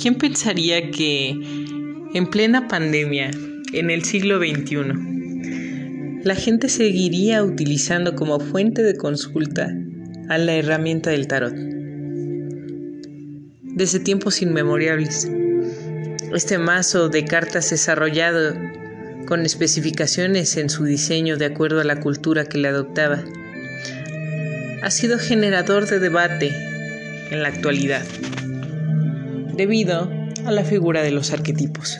¿Quién 0.00 0.14
pensaría 0.14 0.92
que 0.92 1.30
en 2.14 2.30
plena 2.30 2.68
pandemia, 2.68 3.32
en 3.72 3.90
el 3.90 4.04
siglo 4.04 4.38
XXI, 4.38 6.22
la 6.22 6.36
gente 6.36 6.68
seguiría 6.68 7.42
utilizando 7.42 8.14
como 8.14 8.38
fuente 8.38 8.84
de 8.84 8.96
consulta 8.96 9.74
a 10.28 10.38
la 10.38 10.54
herramienta 10.54 11.10
del 11.10 11.26
tarot? 11.26 11.52
Desde 13.64 13.98
tiempos 13.98 14.40
inmemorables, 14.40 15.28
este 16.32 16.58
mazo 16.58 17.08
de 17.08 17.24
cartas 17.24 17.68
desarrollado 17.70 18.54
con 19.26 19.44
especificaciones 19.44 20.56
en 20.58 20.70
su 20.70 20.84
diseño 20.84 21.36
de 21.36 21.46
acuerdo 21.46 21.80
a 21.80 21.84
la 21.84 21.98
cultura 21.98 22.44
que 22.44 22.58
le 22.58 22.68
adoptaba, 22.68 23.24
ha 24.80 24.90
sido 24.92 25.18
generador 25.18 25.88
de 25.88 25.98
debate 25.98 26.52
en 27.32 27.42
la 27.42 27.48
actualidad 27.48 28.04
debido 29.58 30.10
a 30.46 30.52
la 30.52 30.64
figura 30.64 31.02
de 31.02 31.10
los 31.10 31.32
arquetipos. 31.32 31.98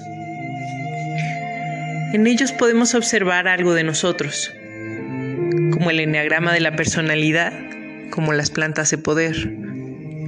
En 2.15 2.27
ellos 2.27 2.53
podemos 2.53 2.95
observar 2.95 3.49
algo 3.49 3.75
de 3.75 3.85
nosotros, 3.85 4.51
como 5.73 5.91
el 5.91 6.01
enneagrama 6.01 6.55
de 6.55 6.61
la 6.61 6.77
personalidad, 6.77 7.52
como 8.11 8.33
las 8.33 8.51
plantas 8.51 8.91
de 8.91 8.97
poder 8.99 9.52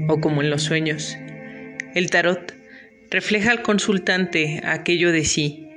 o 0.09 0.21
como 0.21 0.43
en 0.43 0.51
los 0.51 0.65
sueños. 0.65 1.17
El 1.95 2.11
tarot 2.11 2.53
refleja 3.11 3.53
al 3.53 3.63
consultante 3.63 4.61
aquello 4.65 5.13
de 5.13 5.25
sí, 5.25 5.69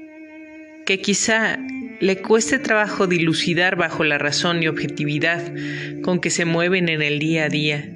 que 0.86 1.00
quizá 1.00 1.60
le 2.00 2.18
cueste 2.18 2.60
trabajo 2.60 3.08
dilucidar 3.08 3.76
bajo 3.76 4.04
la 4.04 4.18
razón 4.18 4.62
y 4.62 4.68
objetividad 4.68 5.54
con 6.02 6.20
que 6.20 6.32
se 6.32 6.46
mueven 6.46 6.90
en 6.90 7.02
el 7.02 7.20
día 7.20 7.46
a 7.46 7.50
día, 7.50 7.90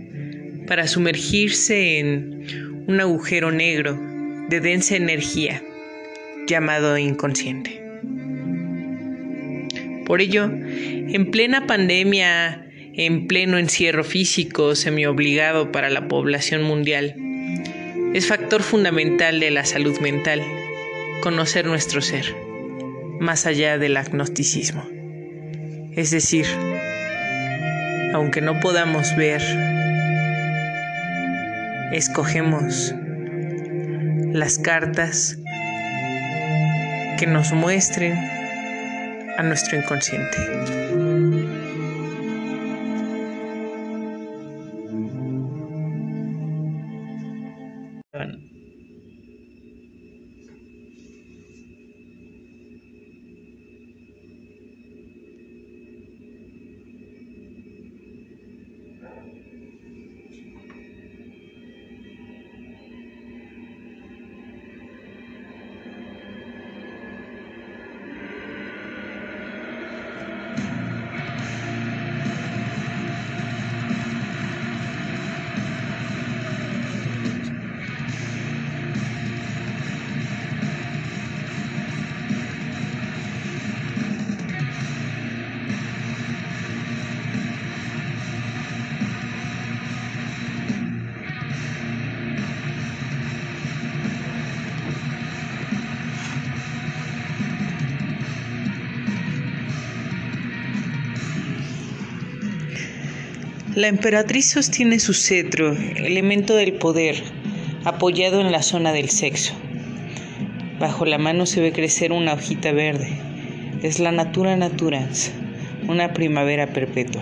para 0.68 0.88
sumergirse 0.88 2.00
en 2.00 2.77
un 2.88 3.02
agujero 3.02 3.52
negro 3.52 4.00
de 4.48 4.62
densa 4.62 4.96
energía 4.96 5.62
llamado 6.48 6.98
inconsciente. 6.98 7.84
Por 10.06 10.22
ello, 10.22 10.46
en 10.46 11.30
plena 11.32 11.68
pandemia, 11.68 12.66
en 12.94 13.28
pleno 13.28 13.58
encierro 13.58 14.06
físico 14.06 14.74
semiobligado 14.74 15.74
para 15.74 15.90
la 15.90 16.08
población 16.08 16.64
mundial, 16.64 17.16
es 18.14 18.26
factor 18.26 18.64
fundamental 18.64 19.42
de 19.42 19.52
la 19.52 19.66
salud 19.66 20.00
mental 20.00 20.42
conocer 21.22 21.66
nuestro 21.66 22.02
ser, 22.02 22.34
más 23.20 23.46
allá 23.46 23.78
del 23.78 23.98
agnosticismo. 23.98 24.88
Es 25.92 26.12
decir, 26.12 26.46
aunque 28.14 28.40
no 28.40 28.62
podamos 28.62 29.14
ver 29.18 29.42
escogemos 31.92 32.94
las 34.34 34.58
cartas 34.60 35.38
que 37.18 37.28
nos 37.28 37.52
muestren 37.54 38.14
a 39.38 39.44
nuestro 39.44 39.78
inconsciente. 39.78 40.87
La 103.78 103.90
emperatriz 103.90 104.50
sostiene 104.50 104.98
su 104.98 105.14
cetro, 105.14 105.72
elemento 105.98 106.56
del 106.56 106.74
poder, 106.74 107.22
apoyado 107.84 108.42
en 108.42 108.52
la 108.52 108.64
zona 108.64 108.92
del 108.92 109.12
sexo. 109.12 109.54
Bajo 110.80 111.06
la 111.06 111.20
mano 111.20 111.46
se 111.46 111.62
ve 111.62 111.72
crecer 111.72 112.12
una 112.12 112.34
hojita 112.34 112.72
verde. 112.72 113.08
Es 113.84 114.00
la 114.00 114.12
natura 114.12 114.58
naturans, 114.58 115.32
una 115.88 116.12
primavera 116.14 116.74
perpetua. 116.74 117.22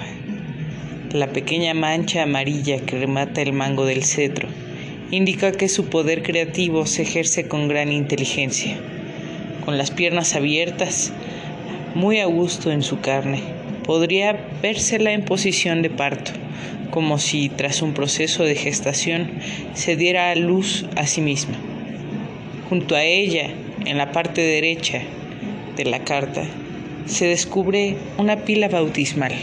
La 1.12 1.28
pequeña 1.28 1.74
mancha 1.74 2.24
amarilla 2.24 2.80
que 2.86 3.00
remata 3.00 3.42
el 3.42 3.52
mango 3.52 3.86
del 3.86 4.06
cetro 4.06 4.48
indica 5.12 5.52
que 5.52 5.68
su 5.68 5.88
poder 5.88 6.24
creativo 6.24 6.86
se 6.86 7.02
ejerce 7.02 7.50
con 7.50 7.68
gran 7.68 7.92
inteligencia, 7.92 8.78
con 9.66 9.78
las 9.78 9.92
piernas 9.92 10.36
abiertas, 10.36 11.12
muy 11.96 12.22
a 12.22 12.28
gusto 12.28 12.72
en 12.72 12.82
su 12.82 13.02
carne. 13.02 13.55
Podría 13.86 14.34
vérsela 14.62 15.12
en 15.12 15.24
posición 15.24 15.82
de 15.82 15.90
parto 15.90 16.32
como 16.96 17.20
si 17.20 17.50
tras 17.50 17.82
un 17.82 17.94
proceso 17.94 18.44
de 18.44 18.56
gestación 18.56 19.30
se 19.74 19.98
diera 19.98 20.32
a 20.32 20.36
luz 20.36 20.86
a 20.96 21.06
sí 21.06 21.20
misma. 21.20 21.56
Junto 22.70 22.96
a 22.96 23.04
ella, 23.04 23.50
en 23.86 23.98
la 23.98 24.14
parte 24.14 24.42
derecha 24.42 25.02
de 25.76 25.84
la 25.84 26.06
carta, 26.06 26.44
se 27.06 27.28
descubre 27.28 27.98
una 28.18 28.38
pila 28.38 28.70
bautismal. 28.70 29.34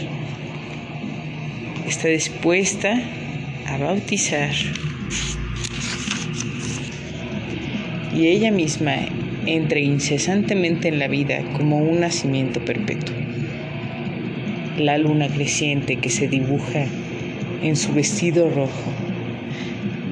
Está 1.87 2.07
dispuesta 2.07 2.99
a 3.67 3.77
bautizar 3.77 4.51
y 8.15 8.27
ella 8.27 8.51
misma 8.51 8.95
entra 9.45 9.79
incesantemente 9.79 10.87
en 10.87 10.97
la 10.97 11.07
vida 11.07 11.43
como 11.55 11.77
un 11.77 11.99
nacimiento 11.99 12.63
perpetuo. 12.65 13.22
La 14.77 14.97
luna 14.97 15.27
creciente 15.27 15.97
que 15.97 16.09
se 16.09 16.27
dibuja 16.27 16.85
en 17.61 17.75
su 17.75 17.93
vestido 17.93 18.49
rojo 18.49 18.91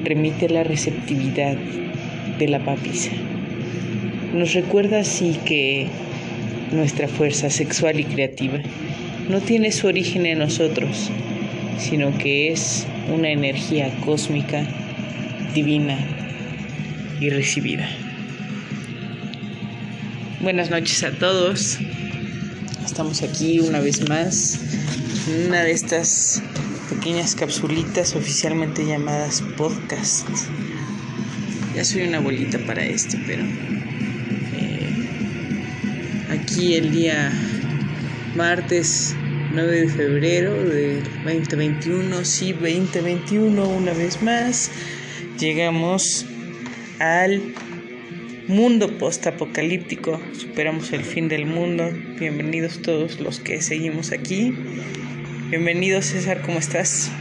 remite 0.04 0.48
la 0.48 0.62
receptividad 0.62 1.56
de 2.38 2.48
la 2.48 2.64
papisa. 2.64 3.10
Nos 4.32 4.54
recuerda 4.54 5.00
así 5.00 5.36
que 5.44 5.88
nuestra 6.70 7.08
fuerza 7.08 7.50
sexual 7.50 7.98
y 7.98 8.04
creativa 8.04 8.58
no 9.28 9.40
tiene 9.40 9.72
su 9.72 9.88
origen 9.88 10.26
en 10.26 10.38
nosotros, 10.38 11.10
sino 11.78 12.16
que 12.16 12.52
es 12.52 12.86
una 13.12 13.30
energía 13.30 13.90
cósmica, 14.04 14.64
divina 15.54 15.98
y 17.20 17.30
recibida. 17.30 17.88
Buenas 20.40 20.70
noches 20.70 21.02
a 21.02 21.10
todos. 21.10 21.78
Estamos 22.92 23.22
aquí 23.22 23.58
una 23.58 23.80
vez 23.80 24.06
más 24.06 24.60
en 25.26 25.46
una 25.46 25.62
de 25.62 25.72
estas 25.72 26.42
pequeñas 26.90 27.34
capsulitas 27.34 28.14
oficialmente 28.14 28.84
llamadas 28.84 29.42
podcast. 29.56 30.28
Ya 31.74 31.86
soy 31.86 32.02
una 32.02 32.18
abuelita 32.18 32.58
para 32.66 32.84
esto, 32.84 33.16
pero 33.26 33.44
eh, 34.52 35.08
aquí 36.32 36.74
el 36.74 36.92
día 36.92 37.32
martes 38.36 39.16
9 39.54 39.70
de 39.70 39.88
febrero 39.88 40.52
del 40.52 41.02
2021, 41.24 42.26
sí, 42.26 42.52
2021 42.52 43.70
una 43.70 43.94
vez 43.94 44.20
más, 44.20 44.70
llegamos 45.38 46.26
al 46.98 47.54
mundo 48.48 48.98
post-apocalíptico, 48.98 50.20
superamos 50.32 50.92
el 50.92 51.02
fin 51.04 51.28
del 51.28 51.46
mundo, 51.46 51.90
bienvenidos 52.18 52.82
todos 52.82 53.20
los 53.20 53.40
que 53.40 53.62
seguimos 53.62 54.12
aquí 54.12 54.54
Bienvenido 55.52 56.00
César, 56.00 56.40
¿cómo 56.40 56.58
estás? 56.58 57.12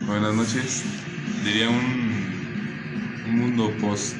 Buenas 0.00 0.34
noches. 0.34 0.82
Diría 1.44 1.70
un, 1.70 3.38
mundo 3.38 3.72
post 3.80 4.16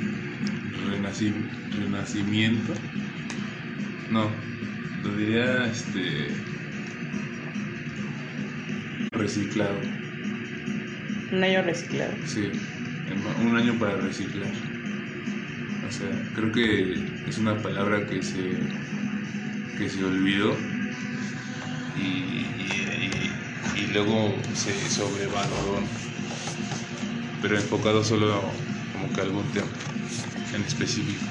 renacimiento. 0.87 2.75
No, 4.13 4.31
lo 5.03 5.17
diría 5.17 5.65
este 5.65 6.29
reciclado. 9.11 9.81
Un 11.33 11.43
año 11.43 11.63
reciclado. 11.63 12.13
Sí, 12.25 12.53
un 13.41 13.57
año 13.57 13.77
para 13.81 13.97
reciclar. 13.97 14.78
O 15.89 15.91
sea, 15.91 16.09
creo 16.35 16.53
que 16.53 16.99
es 17.27 17.39
una 17.39 17.57
palabra 17.63 18.07
que 18.07 18.23
se, 18.23 18.59
que 19.79 19.89
se 19.89 20.05
olvidó 20.05 20.55
y, 21.97 22.45
luego 23.95 24.37
se 24.55 24.73
sobrevaloró, 24.91 25.81
pero 27.41 27.57
enfocado 27.57 28.05
solo 28.05 28.43
como 28.93 29.11
que 29.15 29.23
algún 29.23 29.45
tema 29.53 29.67
en 30.55 30.63
específico. 30.63 31.25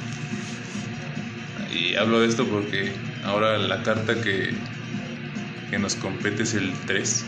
Y 1.72 1.94
hablo 1.96 2.20
de 2.22 2.28
esto 2.28 2.46
porque 2.48 2.92
ahora 3.24 3.60
la 3.60 3.84
carta 3.84 4.20
que, 4.22 4.56
que 5.70 5.78
nos 5.78 5.96
compete 5.96 6.44
es 6.44 6.56
el 6.56 6.74
3, 6.88 7.26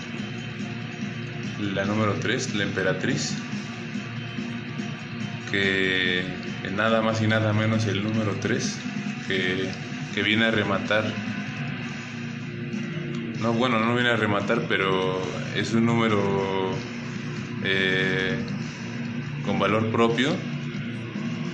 la 1.75 1.85
número 1.85 2.15
3, 2.15 2.55
la 2.55 2.63
emperatriz, 2.63 3.35
que 5.51 6.23
nada 6.75 7.01
más 7.01 7.21
y 7.21 7.27
nada 7.27 7.53
menos 7.53 7.85
el 7.87 8.03
número 8.03 8.35
3, 8.39 8.79
que, 9.27 9.69
que 10.13 10.23
viene 10.23 10.45
a 10.45 10.51
rematar 10.51 11.05
no, 13.41 13.53
bueno, 13.53 13.79
no 13.79 13.95
viene 13.95 14.09
a 14.09 14.17
rematar, 14.17 14.65
pero 14.67 15.21
es 15.55 15.73
un 15.73 15.85
número 15.85 16.75
eh, 17.63 18.37
con 19.45 19.59
valor 19.59 19.91
propio, 19.91 20.35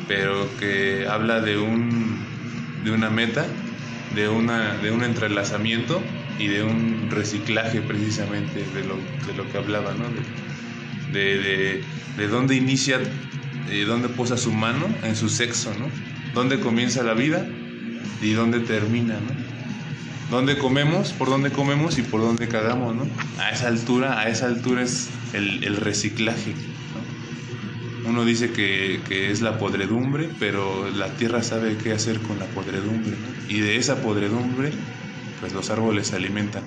pero 0.07 0.49
que 0.57 1.07
habla 1.07 1.41
de 1.41 1.57
un 1.57 2.25
de 2.83 2.91
una 2.91 3.09
meta, 3.09 3.45
de 4.15 4.29
una 4.29 4.75
de 4.77 4.91
un 4.91 5.03
entrelazamiento 5.03 6.01
y 6.39 6.47
de 6.47 6.63
un 6.63 7.09
reciclaje 7.11 7.81
precisamente 7.81 8.63
de 8.73 8.83
lo, 8.83 8.97
de 9.27 9.33
lo 9.35 9.49
que 9.51 9.57
hablaba, 9.57 9.93
¿no? 9.93 10.05
De, 11.11 11.37
de, 11.39 11.83
de, 12.17 12.27
dónde 12.27 12.55
inicia, 12.55 12.99
de 13.67 13.85
dónde 13.85 14.09
posa 14.09 14.37
su 14.37 14.51
mano 14.51 14.87
en 15.03 15.15
su 15.15 15.29
sexo, 15.29 15.73
¿no? 15.77 15.87
Dónde 16.33 16.59
comienza 16.59 17.03
la 17.03 17.13
vida 17.13 17.47
y 18.21 18.33
dónde 18.33 18.59
termina, 18.59 19.15
¿no? 19.15 19.45
dónde 20.29 20.57
comemos, 20.57 21.13
por 21.13 21.29
dónde 21.29 21.51
comemos 21.51 21.97
y 21.97 22.01
por 22.01 22.21
dónde 22.21 22.47
cagamos, 22.47 22.95
¿no? 22.95 23.07
A 23.39 23.51
esa 23.51 23.67
altura, 23.67 24.19
a 24.19 24.29
esa 24.29 24.47
altura 24.47 24.83
es 24.83 25.09
el, 25.33 25.77
reciclaje. 25.77 26.53
Uno 28.05 28.23
dice 28.23 28.51
que, 28.51 29.31
es 29.31 29.41
la 29.41 29.57
podredumbre, 29.57 30.29
pero 30.39 30.89
la 30.91 31.09
tierra 31.15 31.41
sabe 31.43 31.77
qué 31.77 31.91
hacer 31.91 32.19
con 32.19 32.39
la 32.39 32.45
podredumbre, 32.45 33.15
Y 33.49 33.59
de 33.59 33.77
esa 33.77 34.01
podredumbre, 34.01 34.71
pues 35.39 35.53
los 35.53 35.69
árboles 35.69 36.07
se 36.07 36.15
alimentan. 36.15 36.63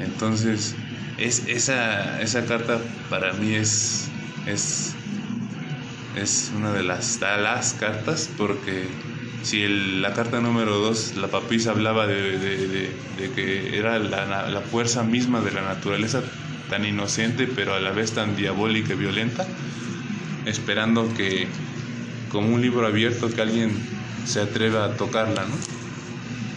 Entonces, 0.00 0.74
es, 1.18 1.44
esa, 1.46 2.20
esa 2.20 2.44
carta 2.46 2.80
para 3.10 3.32
mí 3.34 3.54
es, 3.54 4.08
es, 4.46 4.94
es 6.16 6.52
una 6.54 6.72
de 6.72 6.82
las, 6.82 7.20
las 7.20 7.74
cartas 7.74 8.30
porque 8.36 8.86
si 9.42 9.66
la 9.66 10.12
carta 10.14 10.40
número 10.40 10.78
2, 10.78 11.16
la 11.16 11.28
papisa 11.28 11.70
hablaba 11.72 12.06
de, 12.06 12.90
que 13.34 13.76
era 13.76 13.98
la, 13.98 14.60
fuerza 14.60 15.02
misma 15.02 15.40
de 15.40 15.50
la 15.50 15.62
naturaleza, 15.62 16.22
tan 16.70 16.84
inocente 16.84 17.46
pero 17.46 17.74
a 17.74 17.80
la 17.80 17.90
vez 17.90 18.12
tan 18.12 18.36
diabólica 18.36 18.94
y 18.94 18.96
violenta, 18.96 19.46
esperando 20.46 21.12
que 21.14 21.48
como 22.30 22.54
un 22.54 22.62
libro 22.62 22.86
abierto 22.86 23.30
que 23.30 23.42
alguien 23.42 23.72
se 24.24 24.40
atreva 24.40 24.84
a 24.84 24.96
tocarla, 24.96 25.44
¿no? 25.44 25.54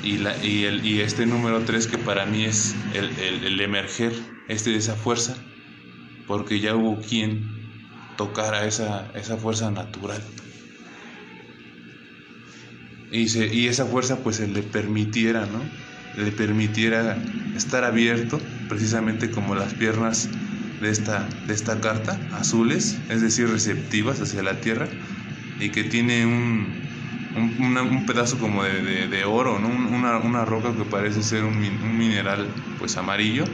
Y, 0.03 0.19
la, 0.19 0.37
y, 0.45 0.65
el, 0.65 0.85
y 0.85 1.01
este 1.01 1.25
número 1.25 1.61
3 1.61 1.87
que 1.87 1.97
para 1.97 2.27
mí 2.27 2.45
es 2.45 2.75
el, 2.93 3.09
el 3.43 3.59
emerger 3.59 4.13
este 4.47 4.69
de 4.69 4.77
esa 4.77 4.95
fuerza, 4.95 5.35
porque 6.27 6.59
ya 6.59 6.75
hubo 6.75 7.01
quien 7.01 7.54
tocara 8.17 8.65
esa, 8.65 9.11
esa 9.15 9.37
fuerza 9.37 9.71
natural 9.71 10.21
y, 13.15 13.67
esa 13.67 13.85
fuerza 13.85 14.17
pues 14.17 14.37
se 14.37 14.47
le 14.47 14.61
permitiera, 14.61 15.45
¿no? 15.45 15.61
Le 16.21 16.31
permitiera 16.31 17.17
estar 17.55 17.83
abierto, 17.83 18.39
precisamente 18.69 19.31
como 19.31 19.55
las 19.55 19.73
piernas 19.73 20.29
de 20.81 20.89
esta, 20.89 21.27
de 21.47 21.53
esta 21.53 21.79
carta, 21.79 22.19
azules, 22.33 22.97
es 23.09 23.21
decir, 23.21 23.49
receptivas 23.49 24.21
hacia 24.21 24.43
la 24.43 24.59
tierra, 24.59 24.87
y 25.59 25.69
que 25.69 25.83
tiene 25.83 26.25
un, 26.25 26.67
un, 27.35 28.05
pedazo 28.05 28.37
como 28.37 28.63
de, 28.63 29.25
oro, 29.25 29.59
¿no? 29.59 29.67
Una, 29.67 30.17
una, 30.17 30.45
roca 30.45 30.75
que 30.75 30.83
parece 30.83 31.23
ser 31.23 31.43
un, 31.43 31.59
mineral 31.97 32.47
pues 32.79 32.97
amarillo, 32.97 33.45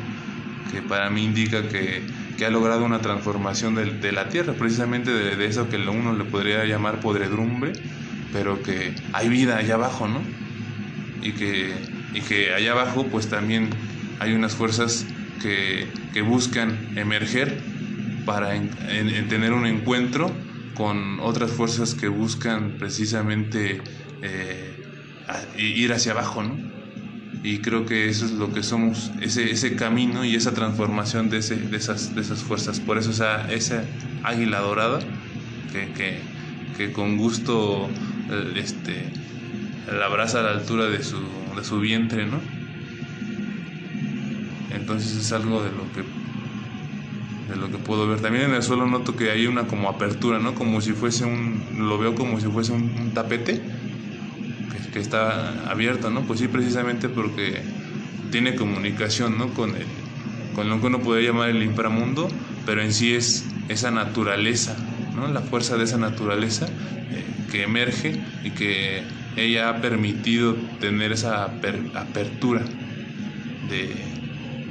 que 0.71 0.81
para 0.81 1.09
mí 1.09 1.23
indica 1.23 1.67
que, 1.67 2.03
que 2.37 2.45
ha 2.45 2.49
logrado 2.49 2.85
una 2.85 3.01
transformación 3.01 3.75
de, 3.75 3.85
de 3.85 4.11
la 4.11 4.29
tierra, 4.29 4.53
precisamente 4.53 5.11
de, 5.11 5.45
eso 5.45 5.69
que 5.69 5.77
uno 5.77 6.13
le 6.13 6.23
podría 6.25 6.65
llamar 6.65 6.99
podredumbre, 6.99 7.73
pero 8.33 8.61
que 8.63 8.95
hay 9.13 9.29
vida 9.29 9.57
allá 9.57 9.75
abajo, 9.75 10.07
¿no? 10.07 10.21
Y 11.21 11.33
que, 11.33 11.73
y 12.13 12.21
que 12.21 12.53
allá 12.53 12.71
abajo 12.71 13.07
pues 13.07 13.29
también 13.29 13.69
hay 14.19 14.33
unas 14.33 14.55
fuerzas 14.55 15.05
que, 15.41 15.87
que 16.13 16.21
buscan 16.21 16.93
emerger 16.95 17.61
para 18.25 18.55
en, 18.55 18.69
tener 19.27 19.53
un 19.53 19.65
encuentro 19.65 20.31
con 20.75 21.19
otras 21.19 21.51
fuerzas 21.51 21.93
que 21.93 22.07
buscan 22.07 22.77
precisamente 22.77 23.81
eh, 24.21 24.83
ir 25.57 25.93
hacia 25.93 26.13
abajo, 26.13 26.43
¿no? 26.43 26.70
Y 27.43 27.59
creo 27.59 27.85
que 27.85 28.07
eso 28.07 28.25
es 28.25 28.31
lo 28.31 28.53
que 28.53 28.61
somos, 28.61 29.11
ese, 29.19 29.51
ese 29.51 29.75
camino 29.75 30.23
y 30.23 30.35
esa 30.35 30.53
transformación 30.53 31.29
de, 31.29 31.37
ese, 31.39 31.55
de, 31.55 31.77
esas, 31.77 32.13
de 32.13 32.21
esas 32.21 32.43
fuerzas. 32.43 32.79
Por 32.79 32.97
eso 32.97 33.11
esa, 33.11 33.51
esa 33.51 33.83
águila 34.23 34.59
dorada 34.59 34.99
que, 35.71 35.91
que, 35.93 36.19
que 36.77 36.91
con 36.91 37.17
gusto 37.17 37.89
este, 38.55 39.11
la 39.91 40.05
abraza 40.05 40.41
a 40.41 40.43
la 40.43 40.51
altura 40.51 40.85
de 40.85 41.03
su, 41.03 41.17
de 41.55 41.63
su 41.63 41.79
vientre, 41.79 42.25
¿no? 42.25 42.39
Entonces 44.69 45.15
es 45.15 45.31
algo 45.31 45.63
de 45.63 45.71
lo 45.71 45.91
que 45.91 46.03
de 47.49 47.57
lo 47.57 47.69
que 47.69 47.77
puedo 47.77 48.07
ver. 48.07 48.21
También 48.21 48.45
en 48.45 48.55
el 48.55 48.63
suelo 48.63 48.85
noto 48.85 49.15
que 49.15 49.31
hay 49.31 49.45
una 49.45 49.67
como 49.67 49.89
apertura, 49.89 50.39
¿no? 50.39 50.55
Como 50.55 50.81
si 50.81 50.93
fuese 50.93 51.25
un, 51.25 51.61
lo 51.77 51.97
veo 51.97 52.15
como 52.15 52.39
si 52.39 52.47
fuese 52.47 52.71
un, 52.71 53.11
tapete 53.13 53.61
que, 54.91 54.99
está 54.99 55.69
abierto, 55.69 56.09
¿no? 56.09 56.21
Pues 56.21 56.39
sí, 56.39 56.47
precisamente 56.47 57.09
porque 57.09 57.61
tiene 58.31 58.55
comunicación, 58.55 59.37
¿no? 59.37 59.53
Con, 59.53 59.75
el, 59.75 59.87
con 60.53 60.69
lo 60.69 60.79
que 60.79 60.87
uno 60.87 61.01
podría 61.01 61.31
llamar 61.31 61.49
el 61.49 61.63
inframundo, 61.63 62.27
pero 62.65 62.81
en 62.81 62.93
sí 62.93 63.13
es 63.13 63.45
esa 63.69 63.91
naturaleza, 63.91 64.75
¿no? 65.15 65.27
La 65.27 65.41
fuerza 65.41 65.77
de 65.77 65.83
esa 65.83 65.97
naturaleza 65.97 66.67
que 67.51 67.63
emerge 67.63 68.13
y 68.43 68.51
que 68.51 69.03
ella 69.35 69.69
ha 69.69 69.81
permitido 69.81 70.55
tener 70.79 71.11
esa 71.11 71.43
apertura 71.45 72.65
de, 73.67 74.13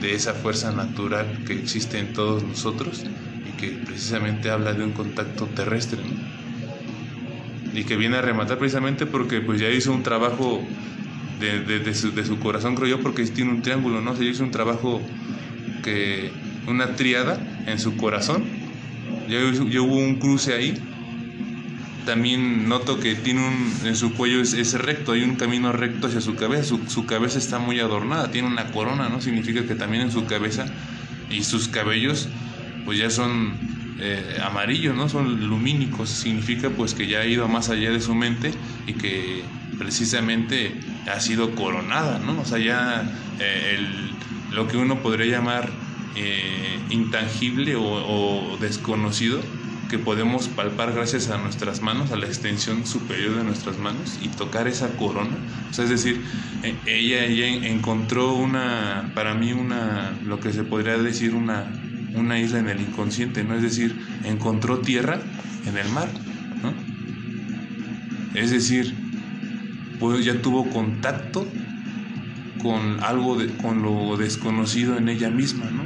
esa 0.03 0.35
fuerza 0.35 0.73
natural 0.73 1.45
que 1.45 1.53
existe 1.53 1.99
en 1.99 2.13
todos 2.13 2.43
nosotros 2.43 3.05
y 3.45 3.53
que 3.53 3.83
precisamente 3.85 4.51
habla 4.51 4.73
de 4.73 4.85
un 4.85 4.93
contacto 4.93 5.49
terrestre 5.51 6.03
y 7.73 7.85
que 7.85 7.97
viene 7.97 8.17
a 8.17 8.23
rematar 8.23 8.59
precisamente 8.59 9.07
porque 9.07 9.41
pues 9.41 9.61
ya 9.61 9.69
hizo 9.69 9.93
un 9.93 10.03
trabajo 10.03 10.63
de, 11.39 11.95
su, 11.95 12.39
corazón 12.39 12.75
creo 12.75 12.89
yo 12.89 13.01
porque 13.01 13.25
tiene 13.25 13.51
un 13.51 13.63
triángulo 13.63 14.01
no 14.01 14.15
se 14.15 14.25
hizo 14.25 14.43
un 14.45 14.51
trabajo 14.51 15.01
que 15.83 16.31
una 16.67 16.97
triada 16.97 17.39
en 17.67 17.79
su 17.79 17.97
corazón. 17.97 18.45
Ya, 19.29 19.39
ya 19.69 19.81
hubo 19.81 19.97
un 19.97 20.17
cruce 20.17 20.55
ahí. 20.55 20.75
También 22.07 22.69
noto 22.69 22.99
que 22.99 23.15
tiene 23.15 23.47
un, 23.47 23.87
en 23.87 23.95
su 23.95 24.15
cuello 24.15 24.41
es, 24.41 24.73
recto, 24.75 25.13
hay 25.13 25.23
un 25.23 25.37
camino 25.37 25.71
recto 25.71 26.07
hacia 26.07 26.21
su 26.21 26.35
cabeza, 26.35 26.75
su, 26.89 27.07
cabeza 27.07 27.39
está 27.39 27.59
muy 27.59 27.79
adornada, 27.79 28.31
tiene 28.31 28.49
una 28.49 28.73
corona, 28.73 29.09
¿no? 29.09 29.21
Significa 29.21 29.65
que 29.67 29.75
también 29.75 30.05
en 30.05 30.11
su 30.11 30.25
cabeza 30.25 30.65
y 31.31 31.45
sus 31.45 31.69
cabellos 31.69 32.29
pues 32.87 32.99
ya 32.99 33.11
son 33.11 33.53
eh, 34.01 34.39
amarillos, 34.43 34.97
¿no? 34.97 35.09
Son 35.09 35.49
lumínicos, 35.49 36.09
significa 36.09 36.71
pues 36.71 36.95
que 36.95 37.07
ya 37.07 37.21
ha 37.21 37.27
ido 37.27 37.47
más 37.49 37.69
allá 37.69 37.91
de 37.91 38.01
su 38.01 38.15
mente 38.15 38.53
y 38.87 38.95
que 38.95 39.45
precisamente 39.79 40.75
ha 41.11 41.21
sido 41.21 41.55
coronada, 41.55 42.19
¿no? 42.19 42.41
O 42.41 42.45
sea, 42.45 42.59
ya 42.59 43.03
eh, 43.39 43.77
el, 43.79 44.55
lo 44.55 44.69
que 44.69 44.77
uno 44.77 45.03
podría 45.03 45.27
llamar 45.27 45.71
eh, 46.17 46.79
intangible 46.91 47.77
o, 47.77 47.85
o 47.85 48.57
desconocido, 48.59 49.41
que 49.91 49.99
podemos 49.99 50.49
palpar 50.49 50.93
gracias 50.93 51.31
a 51.31 51.39
nuestras 51.39 51.83
manos, 51.83 52.13
a 52.13 52.17
la 52.17 52.27
extensión 52.27 52.87
superior 52.87 53.37
de 53.37 53.45
nuestras 53.45 53.79
manos 53.79 54.19
y 54.23 54.29
tocar 54.29 54.69
esa 54.69 54.97
corona. 54.97 55.37
O 55.69 55.73
sea, 55.73 55.85
es 55.85 55.91
decir, 55.91 56.25
e, 56.63 56.81
ella, 56.87 57.25
ella 57.25 57.49
encontró 57.69 58.35
una, 58.35 59.11
para 59.15 59.35
mí, 59.35 59.53
una, 59.53 60.17
lo 60.25 60.39
que 60.39 60.53
se 60.53 60.63
podría 60.63 60.97
decir 60.97 61.35
una, 61.35 61.80
una 62.15 62.39
isla 62.39 62.59
en 62.59 62.69
el 62.69 62.81
inconsciente, 62.81 63.45
¿no? 63.45 63.55
Es 63.55 63.63
decir, 63.63 63.97
encontró 64.25 64.81
tierra 64.81 65.21
en 65.67 65.77
el 65.77 65.89
mar, 65.91 66.09
¿no? 66.63 66.73
Es 68.35 68.51
decir, 68.51 68.95
pues 69.99 70.25
ya 70.25 70.41
tuvo 70.41 70.69
contacto 70.71 71.47
con 72.63 73.03
algo, 73.03 73.37
de, 73.37 73.49
con 73.57 73.83
lo 73.83 74.17
desconocido 74.17 74.97
en 74.97 75.09
ella 75.09 75.31
misma, 75.31 75.67
¿no? 75.71 75.85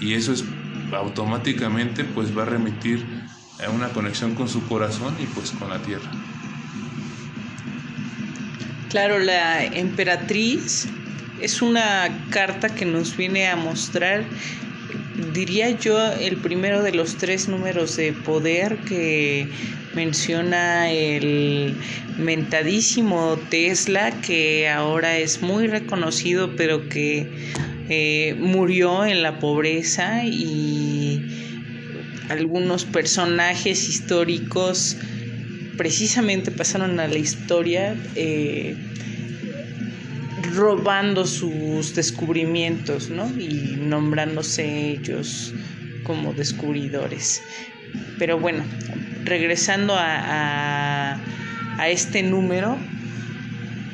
Y 0.00 0.14
eso 0.14 0.32
es 0.32 0.44
automáticamente 0.92 2.04
pues 2.04 2.36
va 2.36 2.42
a 2.42 2.46
remitir 2.46 3.04
una 3.74 3.88
conexión 3.88 4.34
con 4.34 4.48
su 4.48 4.66
corazón 4.66 5.14
y 5.18 5.26
pues 5.26 5.50
con 5.52 5.70
la 5.70 5.78
tierra. 5.80 6.10
Claro, 8.90 9.18
la 9.18 9.64
emperatriz 9.64 10.88
es 11.40 11.62
una 11.62 12.08
carta 12.30 12.74
que 12.74 12.84
nos 12.84 13.16
viene 13.16 13.48
a 13.48 13.56
mostrar, 13.56 14.24
diría 15.32 15.70
yo, 15.70 16.12
el 16.12 16.36
primero 16.36 16.82
de 16.82 16.92
los 16.92 17.16
tres 17.16 17.48
números 17.48 17.96
de 17.96 18.12
poder 18.12 18.78
que 18.78 19.48
menciona 19.94 20.90
el 20.90 21.74
mentadísimo 22.18 23.38
Tesla, 23.50 24.20
que 24.20 24.68
ahora 24.68 25.18
es 25.18 25.42
muy 25.42 25.66
reconocido, 25.66 26.54
pero 26.56 26.88
que 26.88 27.28
eh, 27.88 28.34
murió 28.38 29.04
en 29.04 29.22
la 29.22 29.38
pobreza 29.38 30.24
y 30.24 31.22
algunos 32.28 32.84
personajes 32.84 33.88
históricos 33.88 34.96
precisamente 35.76 36.50
pasaron 36.50 36.98
a 37.00 37.06
la 37.06 37.18
historia 37.18 37.96
eh, 38.16 38.76
robando 40.54 41.26
sus 41.26 41.94
descubrimientos, 41.94 43.10
¿no? 43.10 43.28
Y 43.38 43.76
nombrándose 43.78 44.90
ellos 44.90 45.54
como 46.04 46.32
descubridores. 46.32 47.42
Pero 48.18 48.38
bueno, 48.38 48.64
regresando 49.24 49.94
a, 49.96 51.20
a, 51.78 51.88
este 51.88 52.22
número, 52.22 52.76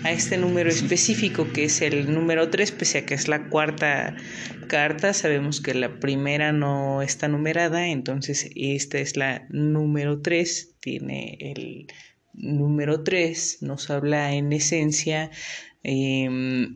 a 0.04 0.12
este 0.12 0.36
número 0.36 0.70
específico 0.70 1.52
que 1.52 1.64
es 1.64 1.80
el 1.82 2.12
número 2.12 2.50
3, 2.50 2.72
pese 2.72 2.98
a 2.98 3.06
que 3.06 3.14
es 3.14 3.28
la 3.28 3.48
cuarta 3.48 4.14
carta, 4.68 5.12
sabemos 5.12 5.60
que 5.60 5.74
la 5.74 6.00
primera 6.00 6.52
no 6.52 7.02
está 7.02 7.28
numerada, 7.28 7.88
entonces 7.88 8.50
esta 8.56 8.98
es 8.98 9.16
la 9.16 9.46
número 9.50 10.20
3, 10.20 10.76
tiene 10.80 11.36
el 11.40 11.86
número 12.32 13.02
3, 13.02 13.58
nos 13.62 13.90
habla 13.90 14.32
en 14.32 14.52
esencia, 14.52 15.30
em, 15.82 16.74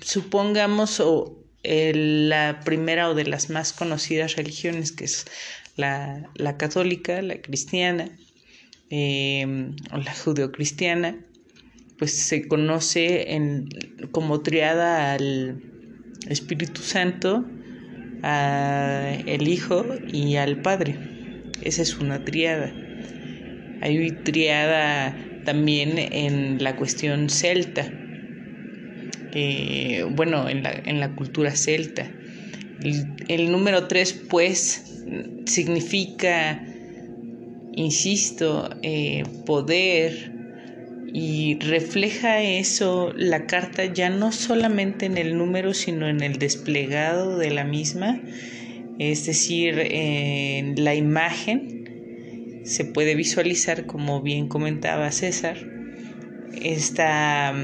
supongamos, 0.00 1.00
o 1.00 1.38
la 1.64 2.60
primera 2.64 3.08
o 3.08 3.14
de 3.14 3.24
las 3.24 3.50
más 3.50 3.72
conocidas 3.72 4.36
religiones, 4.36 4.92
que 4.92 5.04
es 5.04 5.26
la, 5.76 6.30
la 6.34 6.56
católica, 6.56 7.22
la 7.22 7.40
cristiana 7.40 8.10
em, 8.90 9.76
o 9.92 9.98
la 9.98 10.14
judeocristiana, 10.14 11.16
pues 11.98 12.12
se 12.12 12.48
conoce 12.48 13.34
en, 13.34 13.68
como 14.10 14.40
triada 14.40 15.12
al 15.12 15.62
Espíritu 16.28 16.82
Santo, 16.82 17.44
al 18.22 19.48
Hijo 19.48 19.84
y 20.12 20.36
al 20.36 20.62
Padre. 20.62 20.96
Esa 21.62 21.82
es 21.82 21.96
una 21.98 22.24
triada. 22.24 22.72
Hay 23.80 24.10
triada 24.24 25.16
también 25.44 25.98
en 25.98 26.62
la 26.62 26.76
cuestión 26.76 27.28
celta, 27.30 27.90
bueno, 30.14 30.48
en 30.48 30.62
la, 30.62 30.72
en 30.84 31.00
la 31.00 31.14
cultura 31.14 31.52
celta. 31.56 32.10
El, 33.28 33.52
número 33.52 33.86
tres, 33.86 34.12
pues, 34.12 35.04
significa, 35.46 36.64
insisto, 37.74 38.70
eh, 38.82 39.24
poder 39.46 40.32
y 41.14 41.58
refleja 41.60 42.42
eso 42.42 43.12
la 43.16 43.46
carta 43.46 43.84
ya 43.84 44.08
no 44.08 44.32
solamente 44.32 45.06
en 45.06 45.18
el 45.18 45.36
número, 45.36 45.74
sino 45.74 46.08
en 46.08 46.22
el 46.22 46.38
desplegado 46.38 47.38
de 47.38 47.50
la 47.50 47.64
misma, 47.64 48.20
es 48.98 49.26
decir, 49.26 49.78
en 49.78 50.82
la 50.82 50.94
imagen 50.94 51.81
se 52.64 52.84
puede 52.84 53.14
visualizar, 53.14 53.86
como 53.86 54.22
bien 54.22 54.48
comentaba 54.48 55.10
César, 55.12 55.56
esta, 56.60 57.54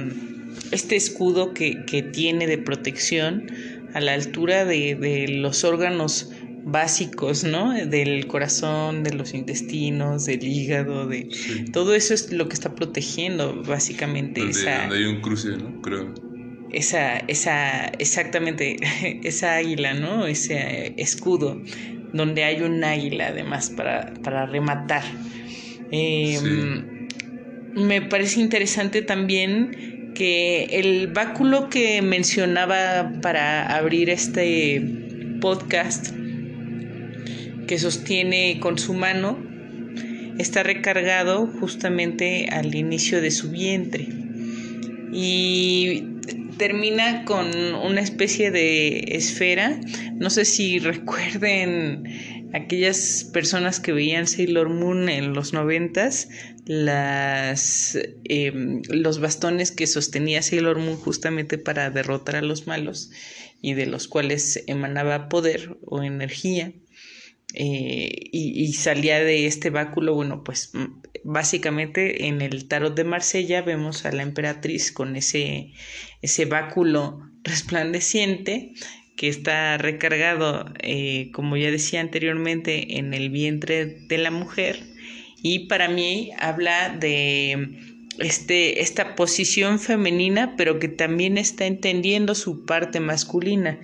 este 0.73 0.97
escudo 0.97 1.55
que, 1.55 1.85
que 1.85 2.03
tiene 2.03 2.47
de 2.47 2.59
protección 2.59 3.51
a 3.95 4.01
la 4.01 4.15
altura 4.15 4.65
de, 4.65 4.95
de 4.95 5.29
los 5.29 5.65
órganos 5.65 6.31
básicos, 6.65 7.45
¿no? 7.45 7.73
Del 7.73 8.27
corazón, 8.27 9.03
de 9.03 9.15
los 9.15 9.33
intestinos, 9.35 10.27
del 10.27 10.45
hígado, 10.45 11.07
de 11.07 11.29
todo 11.73 11.95
eso 11.95 12.15
es 12.15 12.33
lo 12.33 12.49
que 12.49 12.55
está 12.55 12.75
protegiendo 12.75 13.63
básicamente 13.63 14.47
esa 14.49 14.83
donde 14.83 14.97
hay 14.97 15.05
un 15.05 15.21
cruce, 15.21 15.57
¿no? 15.57 15.81
Creo. 15.81 16.15
Esa 16.71 17.19
esa 17.21 17.87
exactamente 17.99 18.77
esa 19.23 19.57
águila, 19.57 19.95
¿no? 19.95 20.27
Ese 20.27 20.93
escudo 20.99 21.63
donde 22.13 22.45
hay 22.45 22.63
un 22.63 22.83
águila 22.85 23.29
además 23.29 23.71
para 23.71 24.13
para 24.23 24.47
rematar. 24.47 25.03
Em, 25.91 27.09
me 27.75 28.03
parece 28.03 28.41
interesante 28.41 29.03
también 29.03 30.13
que 30.15 30.65
el 30.73 31.09
báculo 31.09 31.71
que 31.71 32.03
mencionaba 32.03 33.13
para 33.23 33.75
abrir 33.77 34.11
este 34.11 34.83
podcast 35.41 36.11
que 37.67 37.79
sostiene 37.79 38.59
con 38.61 38.79
su 38.79 38.95
mano 38.95 39.39
está 40.39 40.63
recargado 40.63 41.47
justamente 41.47 42.49
al 42.51 42.75
inicio 42.75 43.21
de 43.21 43.31
su 43.31 43.51
vientre 43.51 44.09
y 45.13 46.18
termina 46.59 47.25
con 47.25 47.47
una 47.75 48.01
especie 48.01 48.51
de 48.51 49.17
esfera. 49.17 49.81
No 50.15 50.29
sé 50.31 50.45
si 50.45 50.79
recuerden 50.79 52.05
aquellas 52.53 53.29
personas 53.33 53.81
que 53.81 53.93
veían 53.93 54.27
Sailor 54.27 54.69
Moon 54.69 55.09
en 55.09 55.33
los 55.33 55.53
noventas, 55.53 56.29
las 56.67 57.99
em, 58.25 58.83
los 58.89 59.21
bastones 59.21 59.73
que 59.73 59.87
sostenía 59.87 60.43
Sailor 60.43 60.79
Moon 60.79 60.97
justamente 60.97 61.59
para 61.59 61.91
derrotar 61.91 62.37
a 62.37 62.43
los 62.43 62.67
malos 62.67 63.11
y 63.63 63.75
de 63.75 63.87
los 63.87 64.09
cuales 64.09 64.63
emanaba 64.67 65.29
poder 65.29 65.79
o 65.85 66.03
energía. 66.03 66.73
Eh, 67.55 68.29
y, 68.33 68.73
salía 68.75 69.21
de 69.21 69.47
este 69.47 69.71
báculo, 69.71 70.15
bueno, 70.15 70.45
pues 70.45 70.71
mm, 70.75 71.01
básicamente 71.25 72.27
en 72.27 72.43
el 72.43 72.69
tarot 72.69 72.95
de 72.95 73.05
Marsella 73.05 73.63
vemos 73.63 74.05
a 74.05 74.13
la 74.13 74.23
emperatriz 74.23 74.93
con 74.93 75.17
ese, 75.17 75.73
ese 76.21 76.45
báculo 76.45 77.23
resplandeciente 77.45 78.75
que 79.17 79.29
está 79.29 79.79
recargado, 79.79 80.73
eh, 80.81 81.31
como 81.33 81.57
ya 81.57 81.71
decía 81.71 82.01
anteriormente, 82.01 82.99
en 82.99 83.15
el 83.15 83.31
vientre 83.31 83.87
de 83.87 84.19
la 84.19 84.31
mujer 84.31 84.81
y 85.43 85.67
para 85.67 85.89
mí 85.89 86.31
habla 86.39 86.91
de 86.91 87.79
este, 88.19 88.81
esta 88.81 89.15
posición 89.15 89.79
femenina, 89.79 90.55
pero 90.57 90.79
que 90.79 90.89
también 90.89 91.39
está 91.39 91.67
entendiendo 91.67 92.35
su 92.35 92.65
parte 92.65 93.01
masculina. 93.01 93.81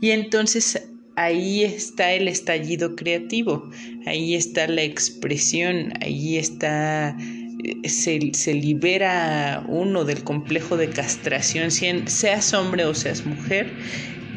Y 0.00 0.10
entonces 0.10 0.89
ahí 1.20 1.64
está 1.64 2.12
el 2.12 2.28
estallido 2.28 2.96
creativo, 2.96 3.68
ahí 4.06 4.34
está 4.34 4.66
la 4.66 4.82
expresión, 4.82 5.92
ahí 6.00 6.38
está, 6.38 7.16
eh, 7.62 7.88
se, 7.88 8.32
se 8.32 8.54
libera 8.54 9.64
uno 9.68 10.04
del 10.04 10.24
complejo 10.24 10.76
de 10.78 10.88
castración, 10.88 11.70
seas 11.70 12.54
hombre 12.54 12.86
o 12.86 12.94
seas 12.94 13.26
mujer, 13.26 13.70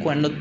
cuando 0.01 0.31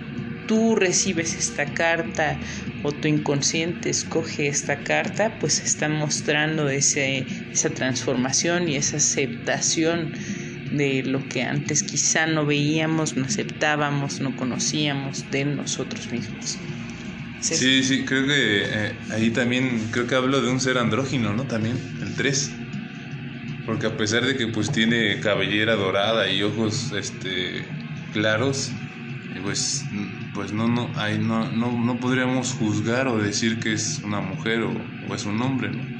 tú 0.48 0.74
recibes 0.74 1.34
esta 1.36 1.64
carta 1.64 2.36
o 2.82 2.90
tu 2.90 3.06
inconsciente 3.06 3.90
escoge 3.90 4.48
esta 4.48 4.82
carta, 4.82 5.38
pues 5.38 5.60
está 5.60 5.88
mostrando 5.88 6.68
esa 6.68 7.70
transformación 7.72 8.68
y 8.68 8.74
esa 8.74 8.96
aceptación 8.96 10.12
de 10.72 11.02
lo 11.04 11.28
que 11.28 11.42
antes 11.42 11.82
quizá 11.84 12.26
no 12.26 12.46
veíamos, 12.46 13.16
no 13.16 13.24
aceptábamos, 13.26 14.20
no 14.20 14.36
conocíamos 14.36 15.30
de 15.30 15.44
nosotros 15.46 16.10
mismos. 16.12 16.60
Sí, 17.38 17.82
sí, 17.82 18.04
creo 18.04 18.26
que 18.26 18.62
eh, 18.90 19.04
ahí 19.10 19.32
también, 19.32 19.90
creo 19.90 20.06
que 20.06 20.14
hablo 20.14 20.40
de 20.40 20.50
un 20.50 20.60
ser 20.60 20.78
andrógino, 20.78 21.32
¿no? 21.34 21.46
También, 21.46 21.92
el 22.00 22.14
3. 22.14 22.64
Porque 23.64 23.86
a 23.86 23.96
pesar 23.96 24.24
de 24.26 24.36
que 24.36 24.48
pues 24.48 24.72
tiene 24.72 25.20
cabellera 25.20 25.76
dorada 25.76 26.30
y 26.30 26.42
ojos 26.42 26.92
este, 26.92 27.78
claros, 28.10 28.88
pues, 29.42 29.88
pues 30.32 30.52
no, 30.52 30.68
no, 30.68 30.92
ahí 30.96 31.18
no, 31.18 31.50
no, 31.52 31.78
no 31.78 32.00
podríamos 32.00 32.52
juzgar 32.54 33.08
o 33.08 33.18
decir 33.18 33.60
que 33.60 33.72
es 33.74 34.00
una 34.04 34.20
mujer 34.20 34.62
o, 34.62 34.96
o 35.00 35.14
es 35.14 35.24
un 35.26 35.40
hombre, 35.42 35.70
¿no? 35.72 35.91